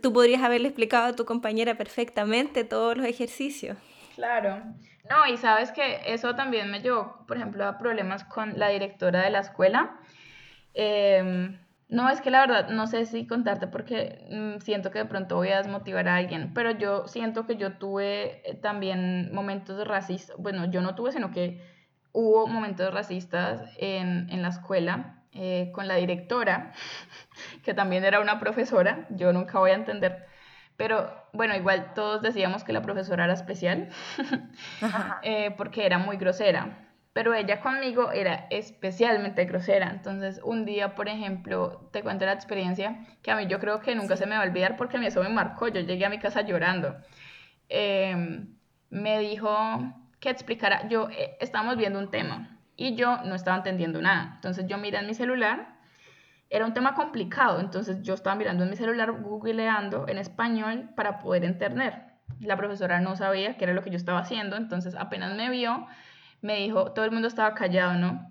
[0.02, 3.78] tú podrías haberle explicado a tu compañera perfectamente todos los ejercicios.
[4.16, 4.64] Claro.
[5.10, 9.22] No, y sabes que eso también me llevó, por ejemplo, a problemas con la directora
[9.24, 10.00] de la escuela.
[10.74, 11.58] Eh,
[11.90, 15.36] no, es que la verdad no sé si contarte porque mm, siento que de pronto
[15.36, 20.36] voy a desmotivar a alguien, pero yo siento que yo tuve eh, también momentos racistas,
[20.40, 21.62] bueno, yo no tuve, sino que
[22.12, 26.74] hubo momentos racistas en, en la escuela eh, con la directora,
[27.64, 30.26] que también era una profesora, yo nunca voy a entender,
[30.78, 33.90] pero bueno, igual todos decíamos que la profesora era especial,
[35.24, 39.92] eh, porque era muy grosera pero ella conmigo era especialmente grosera.
[39.92, 43.96] Entonces, un día, por ejemplo, te cuento la experiencia que a mí yo creo que
[43.96, 45.68] nunca se me va a olvidar porque a mí eso me marcó.
[45.68, 46.96] Yo llegué a mi casa llorando.
[47.70, 48.58] Em,
[48.90, 49.50] me dijo
[50.20, 54.34] que explicara, yo eh, estábamos viendo un tema y yo no estaba entendiendo nada.
[54.36, 55.73] Entonces, yo miré en mi celular,
[56.54, 61.18] era un tema complicado, entonces yo estaba mirando en mi celular, googleando en español para
[61.18, 62.04] poder entender.
[62.42, 65.88] La profesora no sabía qué era lo que yo estaba haciendo, entonces apenas me vio,
[66.42, 68.30] me dijo, todo el mundo estaba callado, ¿no?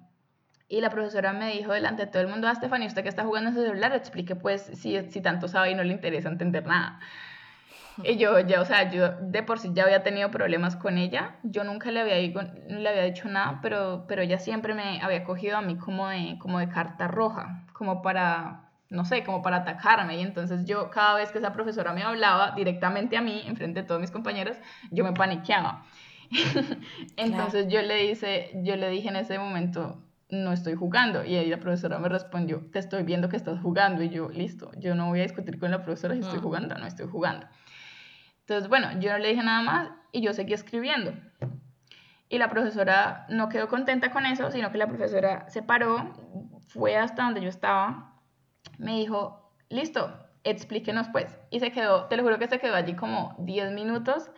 [0.69, 3.25] Y la profesora me dijo delante de todo el mundo, ah, Stephanie, usted que está
[3.25, 6.65] jugando en su celular, explique pues si, si tanto sabe y no le interesa entender
[6.65, 7.01] nada.
[8.05, 11.37] Y yo ya, o sea, yo de por sí ya había tenido problemas con ella,
[11.43, 15.57] yo nunca le había, le había dicho nada, pero, pero ella siempre me había cogido
[15.57, 20.19] a mí como de, como de carta roja, como para, no sé, como para atacarme.
[20.19, 23.87] Y entonces yo cada vez que esa profesora me hablaba directamente a mí, enfrente de
[23.87, 24.57] todos mis compañeros,
[24.91, 25.85] yo me paniqueaba.
[27.17, 31.25] Entonces yo le dice, yo le dije en ese momento, no estoy jugando.
[31.25, 34.03] Y ahí la profesora me respondió, te estoy viendo que estás jugando.
[34.03, 36.43] Y yo, listo, yo no voy a discutir con la profesora si estoy mm.
[36.43, 37.47] jugando no estoy jugando.
[38.43, 41.15] Entonces, bueno, yo no le dije nada más y yo seguí escribiendo.
[42.29, 46.13] Y la profesora no quedó contenta con eso, sino que la profesora se paró,
[46.69, 48.15] fue hasta donde yo estaba,
[48.79, 50.13] me dijo, listo,
[50.45, 51.39] explíquenos pues.
[51.51, 54.31] Y se quedó, te lo juro que se quedó allí como 10 minutos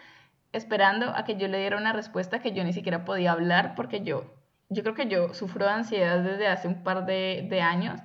[0.53, 4.03] esperando a que yo le diera una respuesta que yo ni siquiera podía hablar porque
[4.03, 4.35] yo,
[4.69, 8.01] yo creo que yo sufro de ansiedad desde hace un par de, de años,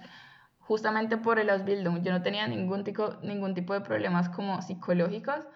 [0.60, 2.04] justamente por el Ausbildung.
[2.04, 5.48] Yo no tenía ningún tipo, ningún tipo de problemas como psicológicos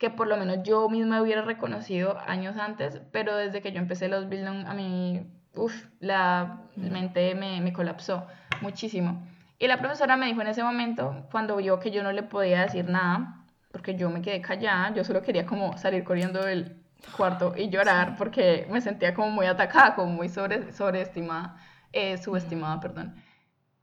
[0.00, 4.06] que por lo menos yo misma hubiera reconocido años antes, pero desde que yo empecé
[4.06, 8.26] el Ausbildung a mí, uff, la mente me, me colapsó
[8.62, 9.22] muchísimo.
[9.58, 12.62] Y la profesora me dijo en ese momento, cuando vio que yo no le podía
[12.62, 16.80] decir nada, porque yo me quedé callada, yo solo quería como salir corriendo del
[17.14, 21.56] cuarto y llorar porque me sentía como muy atacada, como muy sobre, sobreestimada,
[21.92, 23.16] eh, subestimada, perdón.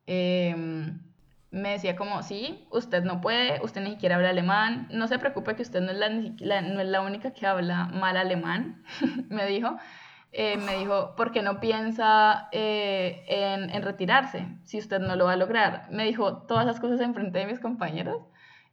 [0.07, 0.99] Em,
[1.57, 5.55] me decía como, sí, usted no puede, usted ni siquiera habla alemán, no se preocupe
[5.55, 5.97] que usted no es
[6.39, 8.83] la, no es la única que habla mal alemán,
[9.29, 9.77] me dijo.
[10.33, 15.25] eh, me dijo, ¿por qué no piensa eh, en, en, retirarse si usted no lo
[15.25, 15.87] va a lograr?
[15.91, 18.21] Me dijo todas las cosas enfrente de mis compañeros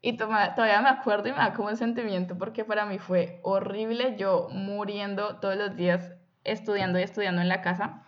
[0.03, 4.17] y todavía me acuerdo y me da como un sentimiento porque para mí fue horrible
[4.19, 6.13] yo muriendo todos los días
[6.45, 8.04] estudiando y estudiando en la casa,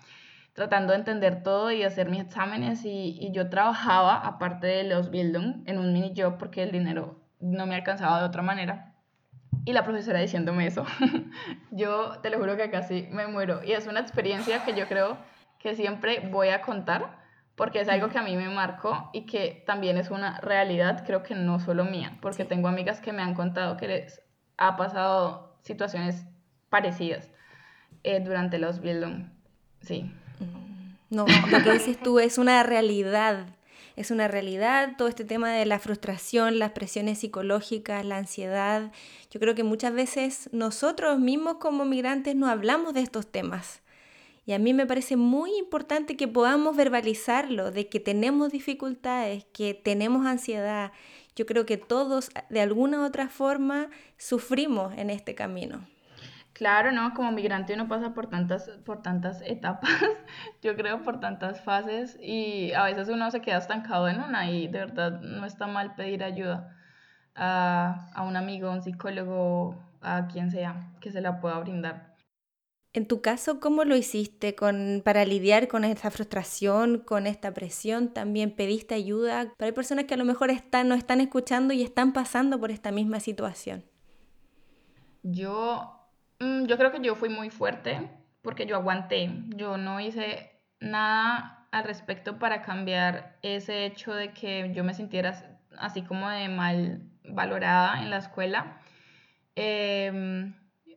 [0.57, 5.11] tratando de entender todo y hacer mis exámenes y, y yo trabajaba aparte de los
[5.11, 8.97] Bildung en un mini job porque el dinero no me alcanzaba de otra manera
[9.67, 10.87] y la profesora diciéndome eso.
[11.73, 13.63] yo te lo juro que casi me muero.
[13.65, 15.19] Y es una experiencia que yo creo
[15.59, 17.19] que siempre voy a contar
[17.57, 21.23] porque es algo que a mí me marcó y que también es una realidad, creo
[21.23, 24.23] que no solo mía, porque tengo amigas que me han contado que les
[24.57, 26.27] ha pasado situaciones
[26.69, 27.31] parecidas
[28.05, 29.31] eh, durante los Bildung.
[29.81, 30.13] Sí.
[31.11, 33.47] No, lo que dices tú es una realidad
[33.97, 38.93] es una realidad, todo este tema de la frustración, las presiones psicológicas, la ansiedad.
[39.31, 43.81] Yo creo que muchas veces nosotros mismos como migrantes no hablamos de estos temas.
[44.45, 49.75] Y a mí me parece muy importante que podamos verbalizarlo, de que tenemos dificultades, que
[49.75, 50.93] tenemos ansiedad.
[51.35, 53.89] Yo creo que todos de alguna u otra forma
[54.19, 55.87] sufrimos en este camino.
[56.57, 57.13] Claro, ¿no?
[57.13, 59.91] Como migrante uno pasa por tantas, por tantas etapas,
[60.63, 64.67] yo creo por tantas fases y a veces uno se queda estancado en una y
[64.67, 66.75] de verdad no está mal pedir ayuda
[67.35, 72.17] a, a un amigo, un psicólogo, a quien sea que se la pueda brindar.
[72.95, 78.15] En tu caso, ¿cómo lo hiciste con, para lidiar con esta frustración, con esta presión?
[78.15, 79.53] ¿También pediste ayuda?
[79.59, 82.71] Pero hay personas que a lo mejor están, no están escuchando y están pasando por
[82.71, 83.85] esta misma situación.
[85.23, 85.96] Yo
[86.39, 88.11] Mm, yo creo que yo fui muy fuerte
[88.43, 89.31] porque yo aguanté.
[89.57, 95.59] Yo no hice nada al respecto para cambiar ese hecho de que yo me sintiera
[95.79, 98.81] así como de mal valorada en la escuela.
[99.57, 100.55] Em,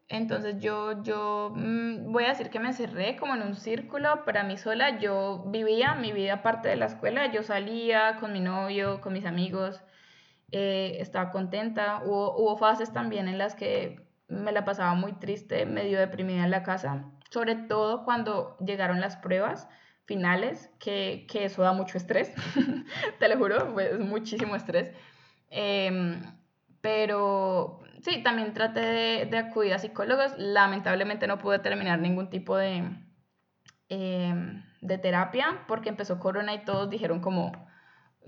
[0.10, 4.44] entonces yo, yo mm, voy a decir que me cerré como en un círculo para
[4.44, 5.00] mí sola.
[5.00, 7.32] Yo vivía mi vida aparte de la escuela.
[7.32, 9.82] Yo salía con mi novio, con mis amigos.
[10.52, 12.02] Eh, estaba contenta.
[12.06, 16.52] Hubo, hubo fases también en las que me la pasaba muy triste, medio deprimida en
[16.52, 19.68] la casa, sobre todo cuando llegaron las pruebas
[20.06, 22.32] finales, que, que eso da mucho estrés,
[23.20, 24.92] te lo juro, es muchísimo estrés.
[25.50, 26.22] Em,
[26.82, 32.56] pero sí, también traté de, de, acudir a psicólogos, lamentablemente no pude terminar ningún tipo
[32.56, 32.84] de,
[33.90, 37.52] em, de terapia porque empezó corona y todos dijeron como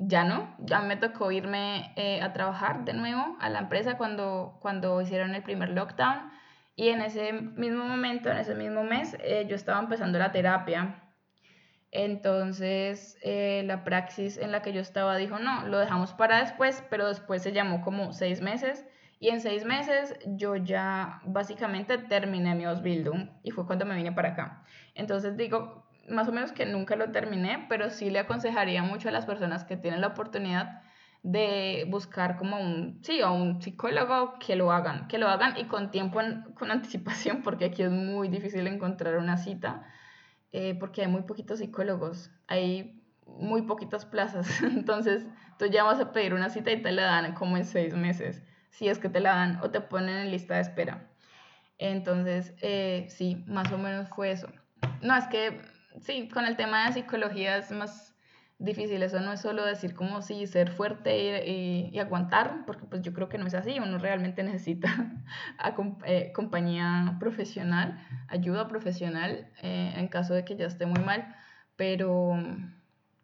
[0.03, 4.57] ya no, ya me tocó irme eh, a trabajar de nuevo a la empresa cuando,
[4.59, 6.31] cuando hicieron el primer lockdown
[6.75, 11.03] y en ese mismo momento, en ese mismo mes, eh, yo estaba empezando la terapia.
[11.91, 16.83] Entonces, eh, la praxis en la que yo estaba dijo, no, lo dejamos para después,
[16.89, 18.85] pero después se llamó como seis meses
[19.19, 24.13] y en seis meses yo ya básicamente terminé mi Ausbildung y fue cuando me vine
[24.13, 24.63] para acá.
[24.95, 29.11] Entonces digo, más o menos que nunca lo terminé, pero sí le aconsejaría mucho a
[29.11, 30.81] las personas que tienen la oportunidad
[31.23, 35.65] de buscar como un, sí, o un psicólogo que lo hagan, que lo hagan y
[35.65, 36.19] con tiempo,
[36.55, 39.83] con anticipación, porque aquí es muy difícil encontrar una cita,
[40.51, 45.25] eh, porque hay muy poquitos psicólogos, hay muy poquitas plazas, entonces
[45.59, 48.41] tú ya vas a pedir una cita y te la dan como en seis meses,
[48.71, 51.07] si es que te la dan o te ponen en lista de espera.
[51.77, 54.47] Entonces, eh, sí, más o menos fue eso.
[55.01, 55.61] No, es que
[55.99, 58.11] sí, con el tema de psicología es más
[58.61, 63.13] difícil, eso no es solo decir como sí, ser fuerte y, aguantar, porque pues yo
[63.13, 65.11] creo que no es así, uno realmente necesita
[66.05, 71.35] eh, compañía profesional, ayuda profesional eh, en caso de que ya esté muy mal,
[71.75, 72.33] pero,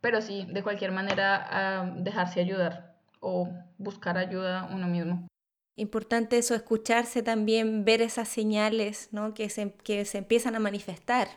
[0.02, 5.28] pero sí, de cualquier manera dejarse ayudar o buscar ayuda uno mismo.
[5.76, 9.36] Importante eso, escucharse también, ver esas señales ¿no?
[9.36, 11.28] que, se, que se empiezan a manifestar.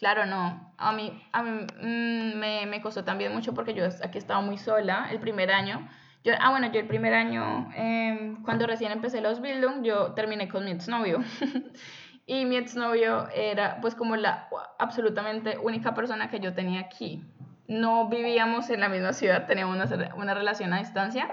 [0.00, 0.72] Claro, no.
[0.78, 4.56] A mí, a mí mm, me, me, costó también mucho porque yo aquí estaba muy
[4.56, 5.86] sola el primer año.
[6.24, 10.48] Yo, ah, bueno, yo el primer año, em, cuando recién empecé los Bildung, yo terminé
[10.48, 11.18] con mi exnovio.
[12.26, 14.48] y mi exnovio era pues como la
[14.78, 17.22] absolutamente única persona que yo tenía aquí.
[17.68, 21.28] No vivíamos en la misma ciudad, teníamos una, una relación a distancia,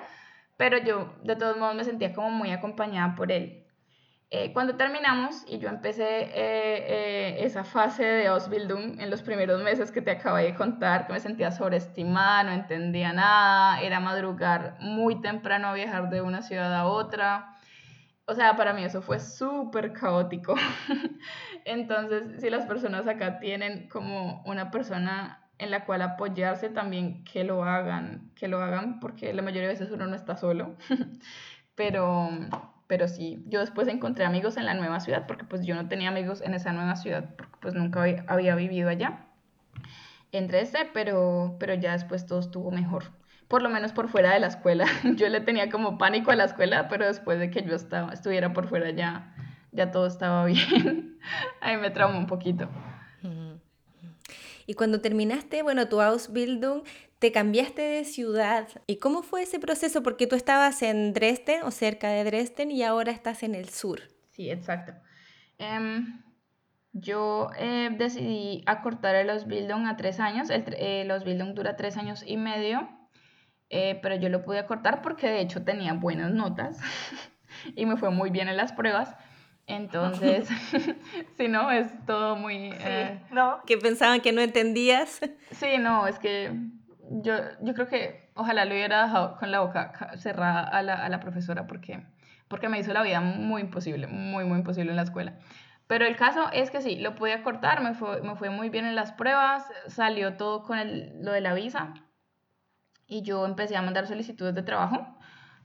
[0.57, 3.66] pero yo de todos modos me sentía como muy acompañada por él.
[4.29, 9.63] Eh, cuando terminamos y yo empecé eh, eh, esa fase de Ausbildung en los primeros
[9.63, 14.75] meses que te acabé de contar, que me sentía sobreestimada, no entendía nada, era madrugar
[14.81, 17.55] muy temprano a viajar de una ciudad a otra.
[18.25, 20.55] O sea, para mí eso fue súper caótico.
[21.65, 27.45] Entonces, si las personas acá tienen como una persona en la cual apoyarse también, que
[27.45, 30.75] lo hagan, que lo hagan, porque la mayoría de veces uno no está solo.
[31.75, 32.29] Pero
[32.87, 36.09] pero sí, yo después encontré amigos en la nueva ciudad, porque pues yo no tenía
[36.09, 39.25] amigos en esa nueva ciudad, porque pues nunca había, vivido allá.
[40.31, 43.11] Entre ese, pero, pero ya después todo estuvo mejor.
[43.47, 44.85] Por lo menos por fuera de la escuela.
[45.15, 48.51] Yo le tenía como pánico a la escuela, pero después de que yo estaba, estuviera
[48.51, 49.33] por fuera ya,
[49.71, 51.17] ya todo estaba bien.
[51.61, 52.69] Ahí me traumó un poquito.
[54.65, 56.83] Y cuando terminaste, bueno, tu Ausbildung,
[57.19, 58.67] te cambiaste de ciudad.
[58.85, 60.03] ¿Y cómo fue ese proceso?
[60.03, 64.01] Porque tú estabas en Dresden o cerca de Dresden y ahora estás en el sur.
[64.31, 64.93] Sí, exacto.
[65.57, 66.21] Em,
[66.93, 70.49] yo eh, decidí acortar el Ausbildung a tres años.
[70.49, 72.87] El, el Ausbildung dura tres años y medio,
[73.69, 76.79] eh, pero yo lo pude acortar porque de hecho tenía buenas notas
[77.75, 79.15] y me fue muy bien en las pruebas.
[79.65, 80.47] Entonces,
[81.37, 82.71] si no, es todo muy...
[82.73, 83.61] Eh, ¿no?
[83.65, 85.19] Que pensaban que no entendías.
[85.51, 86.53] Sí, no, es que
[87.09, 91.09] yo, yo creo que ojalá lo hubiera dejado con la boca cerrada a la, a
[91.09, 92.05] la profesora porque,
[92.47, 95.37] porque me hizo la vida muy imposible, muy, muy imposible en la escuela.
[95.87, 98.85] Pero el caso es que sí, lo pude cortar, me fue, me fue muy bien
[98.85, 101.93] en las pruebas, salió todo con el, lo de la visa
[103.07, 105.17] y yo empecé a mandar solicitudes de trabajo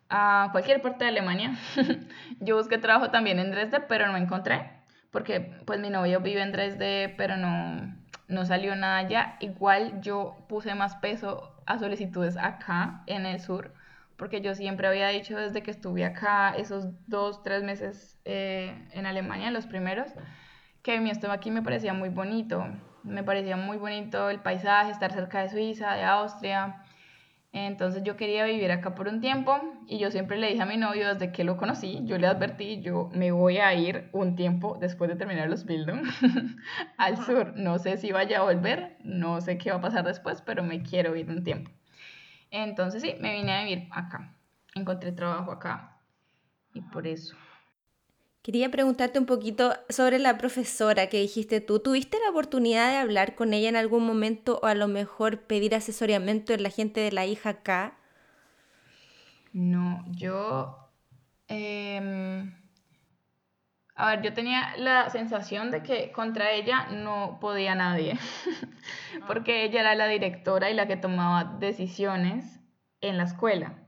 [0.09, 1.57] a cualquier parte de Alemania.
[2.41, 4.71] yo busqué trabajo también en Dresde, pero no encontré,
[5.11, 9.37] porque pues mi novio vive en Dresde, pero no, no salió nada allá.
[9.41, 13.73] Igual yo puse más peso a solicitudes acá en el sur,
[14.17, 19.07] porque yo siempre había dicho desde que estuve acá, esos dos, tres meses eh, en
[19.07, 20.09] Alemania, los primeros,
[20.83, 22.65] que mi estado aquí me parecía muy bonito.
[23.05, 26.82] Me parecía muy bonito el paisaje, estar cerca de Suiza, de Austria.
[27.53, 30.79] Entonces yo quería vivir acá por un tiempo y yo siempre le dije a mi
[30.79, 34.79] novio desde que lo conocí, yo le advertí, yo me voy a ir un tiempo
[34.81, 36.03] después de terminar los Bildung
[36.97, 37.55] al sur.
[37.55, 40.83] No sé si vaya a volver, no sé qué va a pasar después, pero me
[40.83, 41.71] quiero ir un tiempo.
[42.51, 44.35] Entonces sí, me vine a vivir acá.
[44.75, 45.99] Encontré trabajo acá
[46.73, 47.37] y por eso.
[48.43, 51.79] Quería preguntarte un poquito sobre la profesora que dijiste tú.
[51.79, 55.77] ¿Tuviste la oportunidad de hablar con ella en algún momento o a lo mejor pedir
[55.77, 57.97] asesoramiento en la gente de la hija acá?
[59.53, 60.77] No, yo...
[61.47, 62.53] Em,
[63.95, 68.19] a ver, yo tenía la sensación de que contra ella no podía nadie,
[69.29, 72.59] porque ella era la directora y la que tomaba decisiones
[73.01, 73.82] en la escuela.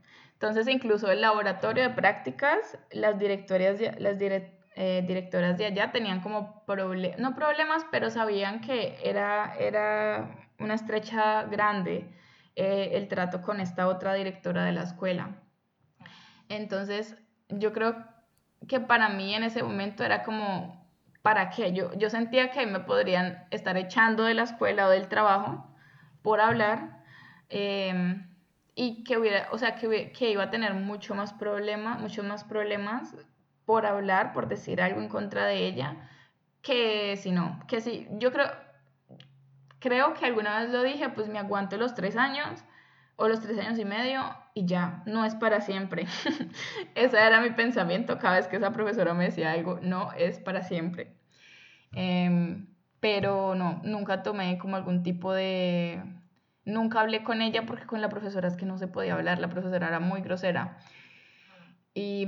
[0.45, 6.63] Entonces, incluso el laboratorio de prácticas, las, directorias, las eh, directoras de allá tenían como
[6.65, 12.07] problemas, no problemas, pero sabían que era, era una estrecha grande
[12.55, 15.35] eh, el trato con esta otra directora de la escuela.
[16.47, 17.17] Entonces,
[17.49, 18.05] yo creo
[18.67, 20.87] que para mí en ese momento era como,
[21.23, 21.73] ¿para qué?
[21.73, 25.75] Yo, yo sentía que me podrían estar echando de la escuela o del trabajo
[26.21, 27.03] por hablar.
[27.49, 28.34] Em,
[28.75, 32.43] y que hubiera, o sea, que, que iba a tener mucho más problemas, muchos más
[32.43, 33.15] problemas
[33.65, 36.09] por hablar, por decir algo en contra de ella,
[36.61, 38.51] que si no, que si, yo creo,
[39.79, 42.63] creo que alguna vez lo dije, pues me aguanto los tres años
[43.15, 44.23] o los tres años y medio
[44.53, 46.05] y ya, no es para siempre.
[46.95, 50.63] Ese era mi pensamiento cada vez que esa profesora me decía algo, no es para
[50.63, 51.15] siempre.
[51.93, 52.67] Em,
[52.99, 56.01] pero no, nunca tomé como algún tipo de
[56.65, 59.49] Nunca hablé con ella porque con la profesora es que no se podía hablar, la
[59.49, 60.77] profesora era muy grosera.
[61.93, 62.27] Y,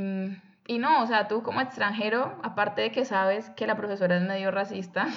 [0.68, 4.24] y no, o sea, tú como extranjero, aparte de que sabes que la profesora es
[4.24, 5.08] medio racista,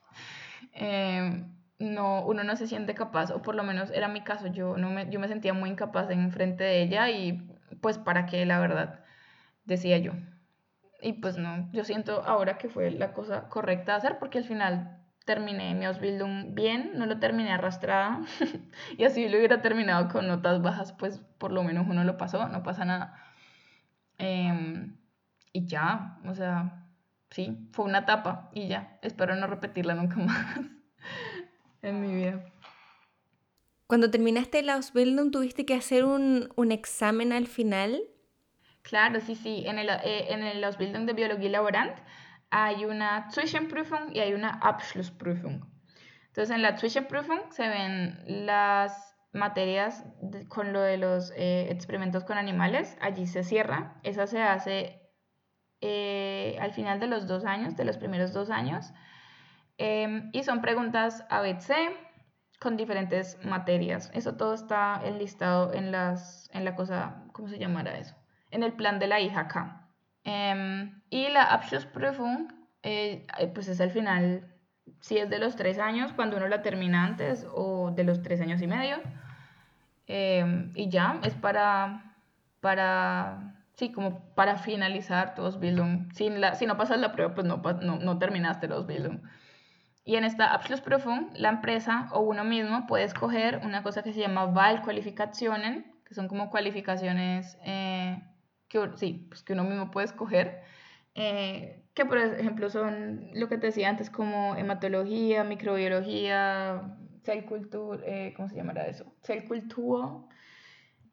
[0.72, 4.76] em, no, uno no se siente capaz, o por lo menos era mi caso, yo,
[4.76, 7.48] no me, yo me sentía muy incapaz en frente de ella y
[7.80, 9.04] pues para qué, la verdad,
[9.64, 10.12] decía yo.
[11.00, 14.44] Y pues no, yo siento ahora que fue la cosa correcta de hacer porque al
[14.44, 18.22] final terminé mi Ausbildung bien, no lo terminé arrastrada
[18.96, 22.48] y así lo hubiera terminado con notas bajas, pues por lo menos uno lo pasó,
[22.48, 23.22] no pasa nada.
[24.18, 24.96] Em,
[25.52, 26.86] y ya, o sea,
[27.30, 30.60] sí, fue una etapa y ya, espero no repetirla nunca más
[31.82, 32.44] en mi vida.
[33.88, 38.00] Cuando terminaste el Ausbildung, ¿tuviste que hacer un, un examen al final?
[38.82, 41.96] Claro, sí, sí, en el, eh, en el Ausbildung de Biología Laborant
[42.50, 45.64] hay una Zwischenprüfung y hay una Abschlussprüfung.
[46.28, 50.04] Entonces, en la Zwischenprüfung se ven las materias
[50.48, 52.96] con lo de los eh, experimentos con animales.
[53.00, 54.00] Allí se cierra.
[54.02, 55.00] Esa se hace
[55.80, 58.92] eh, al final de los dos años, de los primeros dos años.
[59.78, 61.72] Em, y son preguntas ABC
[62.60, 64.10] con diferentes materias.
[64.14, 68.16] Eso todo está enlistado en, las, en la cosa, ¿cómo se llamará eso?
[68.50, 69.90] En el plan de la hija acá.
[71.10, 72.52] Y la Abschlussprüfung,
[72.82, 74.52] eh, eh, pues es al final,
[75.00, 78.40] si es de los tres años, cuando uno la termina antes, o de los tres
[78.40, 78.96] años y medio.
[80.06, 82.14] Em, y ya, es para,
[82.60, 86.12] para sí, como para finalizar tu Ausbildung.
[86.12, 89.20] Si, la, si no pasas la prueba, pues no, no, no terminaste la Ausbildung.
[90.04, 94.20] Y en esta Abschlussprüfung, la empresa o uno mismo puede escoger una cosa que se
[94.20, 98.22] llama Wahlqualifikationen, que son como cualificaciones eh,
[98.68, 100.62] que, sí, pues que uno mismo puede escoger,
[101.16, 108.02] eh, que por ejemplo son lo que te decía antes, como hematología, microbiología, cell culture,
[108.06, 109.12] eh, ¿cómo se llamará eso?
[109.22, 110.26] Cell culture,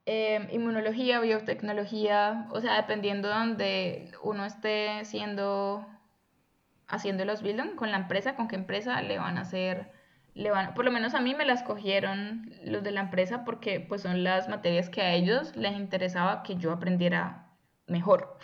[0.05, 5.87] Em, inmunología, biotecnología, o sea, dependiendo de donde uno esté siendo,
[6.87, 9.91] haciendo los Bildung, con la empresa, con qué empresa le van a hacer,
[10.33, 13.79] le van, por lo menos a mí me las cogieron los de la empresa porque
[13.79, 17.42] pues son las materias que a ellos les interesaba que yo aprendiera
[17.87, 18.37] mejor.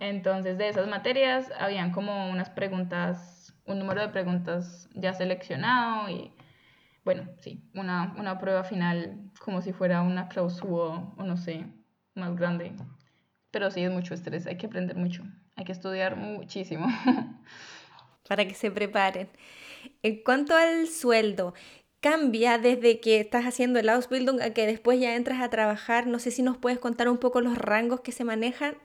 [0.00, 6.32] Entonces de esas materias habían como unas preguntas, un número de preguntas ya seleccionado y
[7.04, 11.66] bueno, sí, una, una prueba final como si fuera una clausura o no sé,
[12.14, 12.72] más grande.
[13.50, 15.24] Pero sí es mucho estrés, hay que aprender mucho,
[15.56, 16.86] hay que estudiar muchísimo.
[18.28, 19.28] Para que se preparen.
[20.02, 21.54] En cuanto al sueldo,
[22.00, 26.06] cambia desde que estás haciendo el Ausbildung a que después ya entras a trabajar.
[26.06, 28.76] No sé si nos puedes contar un poco los rangos que se manejan.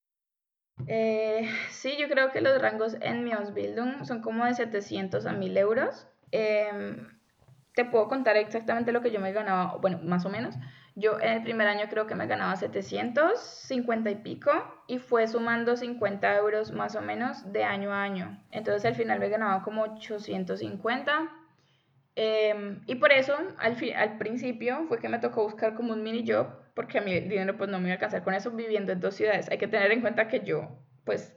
[0.87, 5.31] Eh, sí, yo creo que los rangos en mi Ausbildung son como de 700 a
[5.31, 6.07] 1000 euros.
[6.31, 6.97] Eh,
[7.73, 10.55] te puedo contar exactamente lo que yo me ganaba, bueno, más o menos.
[10.95, 14.51] Yo en el primer año creo que me ganaba 750 y pico
[14.87, 18.41] y fue sumando 50 euros más o menos de año a año.
[18.51, 21.44] Entonces al final me ganaba como 850.
[22.15, 26.23] Em, y por eso al, al principio fue que me tocó buscar como un mini
[26.25, 28.99] job porque a el dinero pues no me iba a alcanzar con eso viviendo en
[28.99, 29.49] dos ciudades.
[29.49, 31.35] Hay que tener en cuenta que yo pues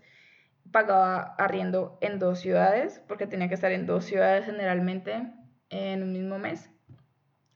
[0.71, 5.33] pagaba arriendo en dos ciudades porque tenía que estar en dos ciudades generalmente
[5.71, 6.71] en un mismo mes.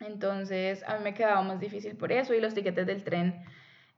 [0.00, 3.44] Entonces a mí me quedaba más difícil por eso y los tiquetes del tren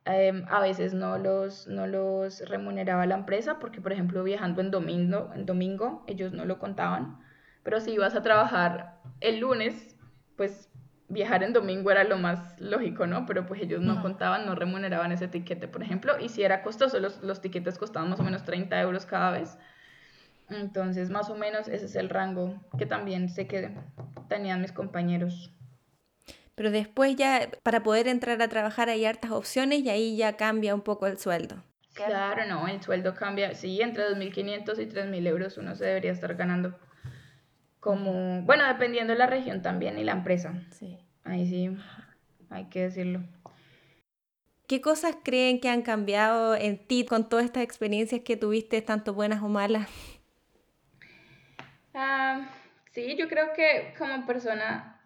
[0.04, 4.70] em, a veces no los, no los remuneraba la empresa porque por ejemplo viajando en
[4.70, 7.18] domingo, en domingo ellos no lo contaban,
[7.62, 9.96] pero si ibas a trabajar el lunes,
[10.36, 10.68] pues
[11.08, 13.26] viajar en domingo era lo más lógico, ¿no?
[13.26, 16.98] Pero pues ellos no contaban, no remuneraban ese tiquete, por ejemplo, y si era costoso,
[16.98, 19.56] los, los tiquetes costaban más o menos 30 euros cada vez.
[20.50, 23.70] Entonces, más o menos ese es el rango que también sé que
[24.28, 25.50] tenían mis compañeros.
[26.54, 30.74] Pero después ya, para poder entrar a trabajar hay hartas opciones y ahí ya cambia
[30.74, 31.64] un poco el sueldo.
[31.94, 33.54] Claro, no, el sueldo cambia.
[33.54, 36.78] Sí, entre 2.500 y 3.000 euros uno se debería estar ganando.
[37.84, 40.54] Como, bueno, dependiendo de la región también y la empresa.
[40.70, 40.96] Sí.
[41.22, 41.76] Ahí sí,
[42.48, 43.20] hay que decirlo.
[44.66, 49.12] ¿Qué cosas creen que han cambiado en ti con todas estas experiencias que tuviste, tanto
[49.12, 49.90] buenas o malas?
[51.92, 52.48] Ah,
[52.92, 55.02] sí, yo creo que como persona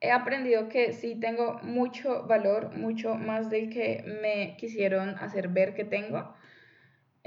[0.00, 5.76] he aprendido que sí tengo mucho valor, mucho más del que me quisieron hacer ver
[5.76, 6.34] que tengo.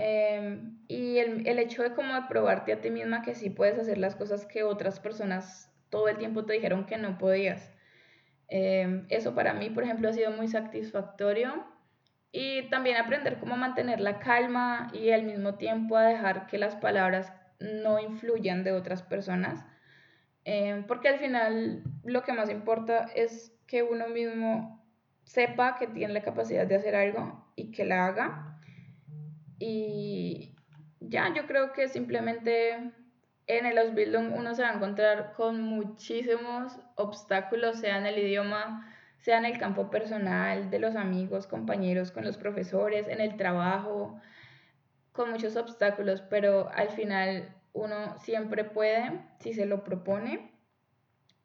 [0.03, 3.77] Em, y el, el, hecho de como de probarte a ti misma que sí puedes
[3.77, 7.71] hacer las cosas que otras personas todo el tiempo te dijeron que no podías.
[8.47, 11.65] Em, eso para mí, por ejemplo, ha sido muy satisfactorio.
[12.31, 16.75] Y también aprender cómo mantener la calma y al mismo tiempo a dejar que las
[16.77, 19.65] palabras no influyan de otras personas,
[20.45, 24.83] eh, porque al final lo que más importa es que uno mismo
[25.25, 28.50] sepa que tiene la capacidad de hacer algo y que la haga.
[29.63, 30.55] Y
[30.99, 32.71] ya, yo creo que simplemente
[33.45, 38.91] en el Ausbildung uno se va a encontrar con muchísimos obstáculos, sea en el idioma,
[39.19, 44.19] sea en el campo personal, de los amigos, compañeros, con los profesores, en el trabajo,
[45.11, 49.11] con muchos obstáculos, pero al final uno siempre puede
[49.41, 50.51] si se lo propone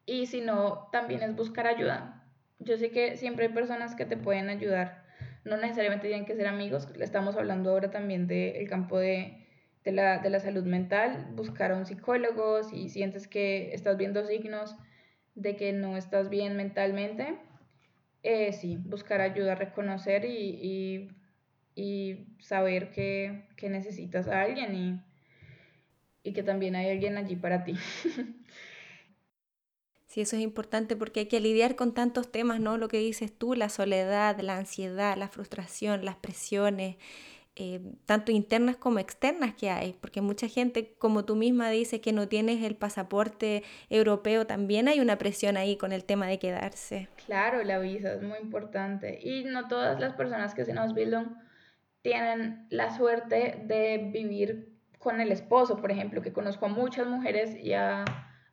[0.07, 2.23] y si no, también es buscar ayuda.
[2.57, 5.06] Yo sé que siempre hay personas que te pueden ayudar,
[5.47, 9.45] no necesariamente tienen que ser amigos, estamos hablando ahora también del campo de,
[9.85, 14.75] la, de la salud mental, buscar a un psicólogo si sientes que estás viendo signos
[15.35, 17.37] de que no estás bien mentalmente,
[18.23, 21.09] eh, sí, buscar ayuda, reconocer y
[21.77, 24.99] y saber que, que necesitas a alguien y,
[26.23, 27.75] y que también hay alguien allí para ti.
[30.17, 32.79] Sí, eso es importante porque hay que lidiar con tantos temas, ¿no?
[32.79, 36.95] Lo que dices tú, la soledad, la ansiedad, la frustración, las presiones,
[37.55, 42.13] eh, tanto internas como externas que hay, porque mucha gente, como tú misma dices, que
[42.13, 43.61] no tienes el pasaporte
[43.91, 47.09] europeo, también hay una presión ahí con el tema de quedarse.
[47.27, 51.27] Claro, la visa es muy importante y no todas las personas que se nos Ausbildung
[52.01, 57.55] tienen la suerte de vivir con el esposo, por ejemplo, que conozco a muchas mujeres
[57.55, 57.73] y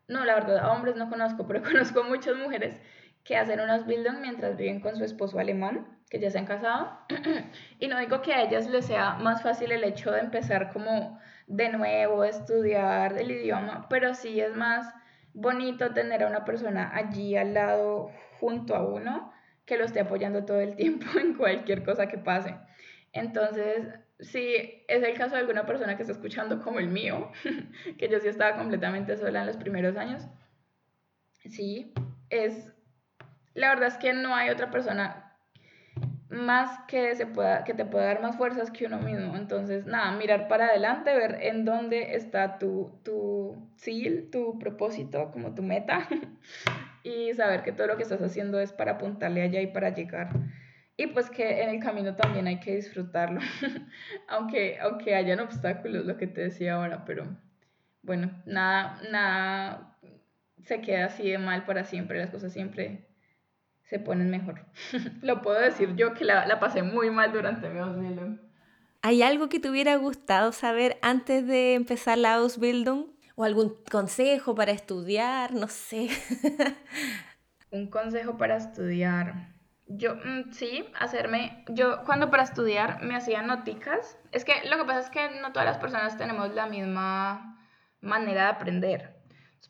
[0.09, 2.81] no, la verdad, a hombres no conozco, pero conozco muchas mujeres
[3.25, 6.99] que hacen unos Bildung mientras viven con su esposo alemán, que ya se han casado.
[7.81, 11.19] y no digo que a ellas les sea más fácil el hecho de empezar como
[11.47, 14.95] de nuevo a estudiar el idioma, pero sí es más
[15.33, 18.11] bonito tener a una persona allí al lado
[18.41, 19.33] junto a uno
[19.67, 22.55] que lo esté apoyando todo el tiempo en cualquier cosa que pase.
[23.13, 23.89] Entonces,
[24.21, 27.31] si es el caso de alguna persona que está escuchando como el mío,
[27.99, 30.27] que yo sí estaba completamente sola en los primeros años,
[31.33, 31.93] sí,
[32.31, 32.73] es,
[33.55, 35.25] la verdad es que no hay otra persona
[36.35, 39.37] más que, se pueda, que te pueda dar más fuerzas que uno mismo.
[39.37, 43.57] Entonces, nada, mirar para adelante, ver en dónde está tu, tu
[44.31, 46.09] tu propósito, como tu meta,
[47.03, 50.31] y saber que todo lo que estás haciendo es para apuntarle allá y para llegar.
[50.97, 53.41] Y pues que en el camino también hay que disfrutarlo,
[54.29, 57.37] aunque, aunque hayan obstáculos, lo que te decía ahora, pero
[58.03, 59.99] bueno, nada, nada
[60.65, 63.09] se queda así de mal para siempre, las cosas siempre
[63.85, 64.65] se ponen mejor.
[65.23, 68.39] Lo puedo decir yo que la, la pasé muy mal durante mi Ausbildung.
[69.03, 73.09] ¿Hay algo que te hubiera gustado saber antes de empezar la Ausbildung?
[73.37, 75.53] ¿O algún consejo para estudiar?
[75.53, 76.09] No sé.
[77.71, 79.54] Un consejo para estudiar.
[79.87, 84.85] Yo, mm, sí, hacerme, yo cuando para estudiar me hacía noticas, es que lo que
[84.85, 87.59] pasa es que no todas las personas tenemos la misma
[88.01, 89.15] manera de aprender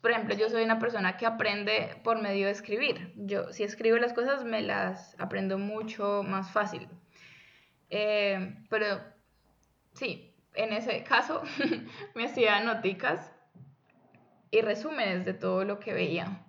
[0.05, 3.11] por ejemplo, yo soy una persona que aprende por medio de escribir.
[3.15, 6.87] Yo, si escribo las cosas, me las aprendo mucho más fácil.
[7.89, 9.01] Eh, pero
[9.93, 11.41] sí, en ese caso
[12.13, 13.31] me hacía noticas
[14.51, 16.44] y resúmenes de todo lo que veía.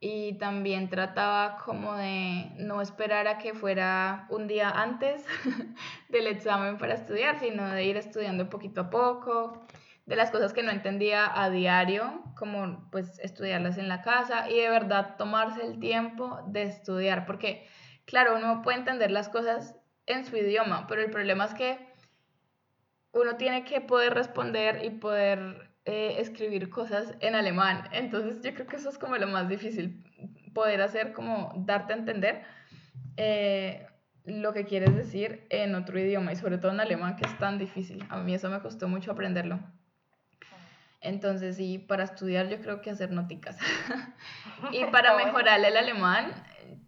[0.00, 5.24] Y también trataba como de no esperar a que fuera un día antes
[6.08, 9.66] del examen para estudiar, sino de ir estudiando poquito a poco
[10.08, 14.58] de las cosas que no entendía a diario, como pues estudiarlas en la casa y
[14.58, 17.68] de verdad tomarse el tiempo de estudiar, porque
[18.06, 19.76] claro, uno puede entender las cosas
[20.06, 21.92] en su idioma, pero el problema es que
[23.12, 27.88] uno tiene que poder responder y poder eh, escribir cosas en alemán.
[27.92, 30.04] Entonces yo creo que eso es como lo más difícil,
[30.52, 32.42] poder hacer como darte a entender
[33.16, 33.86] eh,
[34.26, 37.56] lo que quieres decir en otro idioma y sobre todo en alemán que es tan
[37.56, 38.04] difícil.
[38.10, 39.60] A mí eso me costó mucho aprenderlo.
[41.00, 43.56] Entonces, sí, para estudiar yo creo que hacer noticas.
[44.72, 46.34] y para mejorar el alemán,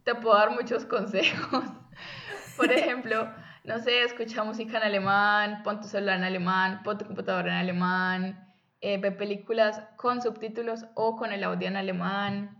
[0.04, 1.64] te puedo dar muchos consejos.
[2.58, 3.32] Por ejemplo,
[3.64, 7.58] no sé, escucha música en alemán, pon tu celular en alemán, pon tu computadora en
[7.60, 8.49] alemán,
[8.82, 12.56] eh, ve películas con subtítulos o con el audio en alemán,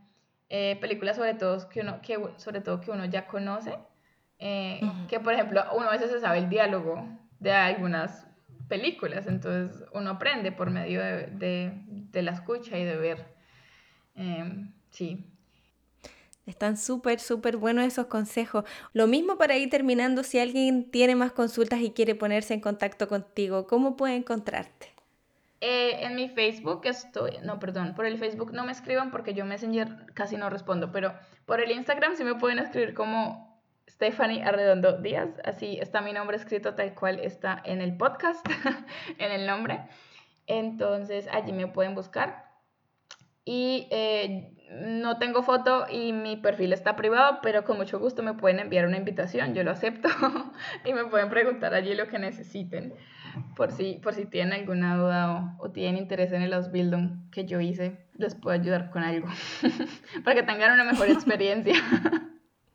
[0.50, 3.78] eh, películas sobre todo que uno, que, sobre todo que uno ya conoce,
[4.38, 7.06] eh, que por ejemplo uno a veces se sabe el diálogo
[7.38, 8.26] de algunas
[8.68, 13.26] películas, entonces uno aprende por medio de, la escucha y de ver.
[14.14, 15.24] Em, sí.
[16.46, 18.64] Están súper, súper buenos esos consejos.
[18.92, 23.08] Lo mismo para ir terminando, si alguien tiene más consultas y quiere ponerse en contacto
[23.08, 24.89] contigo, ¿cómo puede encontrarte?
[26.00, 30.06] En mi Facebook estoy, no, perdón, por el Facebook no me escriban porque yo Messenger
[30.14, 31.14] casi no respondo, pero
[31.44, 36.36] por el Instagram sí me pueden escribir como Stephanie Arredondo Díaz, así está mi nombre
[36.36, 38.46] escrito tal cual está en el podcast,
[39.18, 39.80] en el nombre.
[40.46, 42.50] Entonces allí me pueden buscar.
[43.44, 48.34] Y eh, no tengo foto y mi perfil está privado, pero con mucho gusto me
[48.34, 50.08] pueden enviar una invitación, yo lo acepto
[50.84, 52.94] y me pueden preguntar allí lo que necesiten,
[53.56, 57.60] por si, por si tienen alguna duda o, tienen interés en el Ausbildung que yo
[57.60, 59.28] hice, les puedo ayudar con algo,
[60.24, 61.74] para que tengan una mejor experiencia.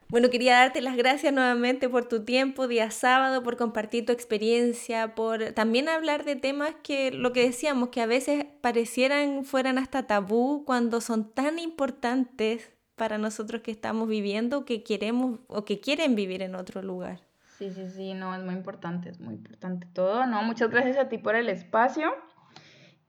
[0.08, 5.16] Bueno, quería darte las gracias nuevamente por tu tiempo, día sábado, por compartir tu experiencia,
[5.16, 10.06] por también hablar de temas que, lo que decíamos, que a veces parecieran fueran hasta
[10.06, 16.16] tabú cuando son tan importantes para nosotros que estamos viviendo, que queremos o que quieren
[16.16, 17.25] vivir en otro lugar.
[17.58, 20.44] Sí, sí, sí, no, es muy importante, es muy importante todo, ¿no?
[20.44, 22.14] Muchas gracias a ti por el espacio.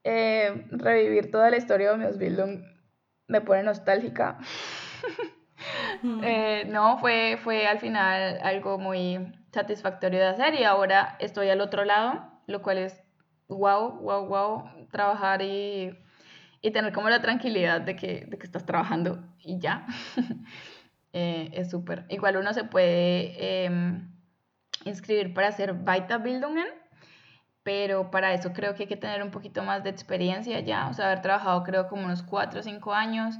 [0.04, 2.62] Eh, revivir toda la historia de Bildung
[3.26, 4.38] me pone nostálgica.
[6.22, 11.60] Eh, no, fue, fue al final algo muy satisfactorio de hacer y ahora estoy al
[11.60, 13.02] otro lado, lo cual es
[13.48, 15.98] wow, wow, wow, trabajar y,
[16.60, 19.86] y tener como la tranquilidad de que, de que estás trabajando y ya.
[21.18, 22.04] Eh, es súper.
[22.10, 24.15] Igual uno se puede em,
[24.86, 26.66] inscribir para hacer Weiterbildungen,
[27.62, 30.94] pero para eso creo que hay que tener un poquito más de experiencia ya, o
[30.94, 33.36] sea, haber trabajado creo como unos 4 o 5 años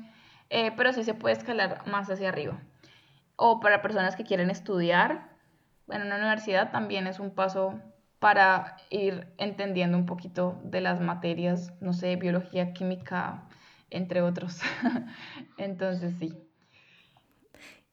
[0.51, 2.61] eh, pero sí se puede escalar más hacia arriba.
[3.37, 5.37] O para personas que quieren estudiar
[5.89, 7.81] en una universidad también es un paso
[8.19, 13.49] para ir entendiendo un poquito de las materias, no sé, biología, química,
[13.91, 14.61] entre otros.
[15.59, 16.46] Entonces sí.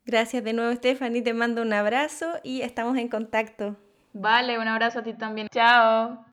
[0.05, 1.21] Gracias de nuevo, Stephanie.
[1.21, 3.77] Te mando un abrazo y estamos en contacto.
[4.13, 5.47] Vale, un abrazo a ti también.
[5.51, 6.25] Chao.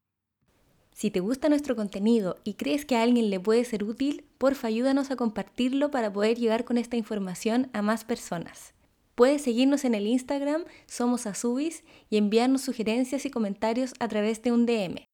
[0.93, 4.69] Si te gusta nuestro contenido y crees que a alguien le puede ser útil, porfa
[4.69, 8.75] ayúdanos a compartirlo para poder llegar con esta información a más personas.
[9.15, 14.53] Puedes seguirnos en el Instagram Somos Azubis y enviarnos sugerencias y comentarios a través de
[14.53, 15.05] un DM.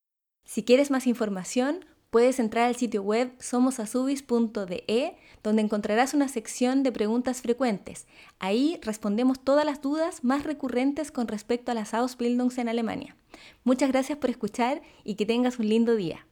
[0.45, 1.85] Si quieres más información,
[2.17, 8.07] puedes entrar al sitio web somosazubis.de, donde encontrarás una sección de preguntas frecuentes.
[8.39, 13.17] Ahí respondemos todas las dudas más recurrentes con respecto a las Ausbildungs en Alemania.
[13.65, 16.27] Muchas gracias por escuchar y que tengas un lindo día.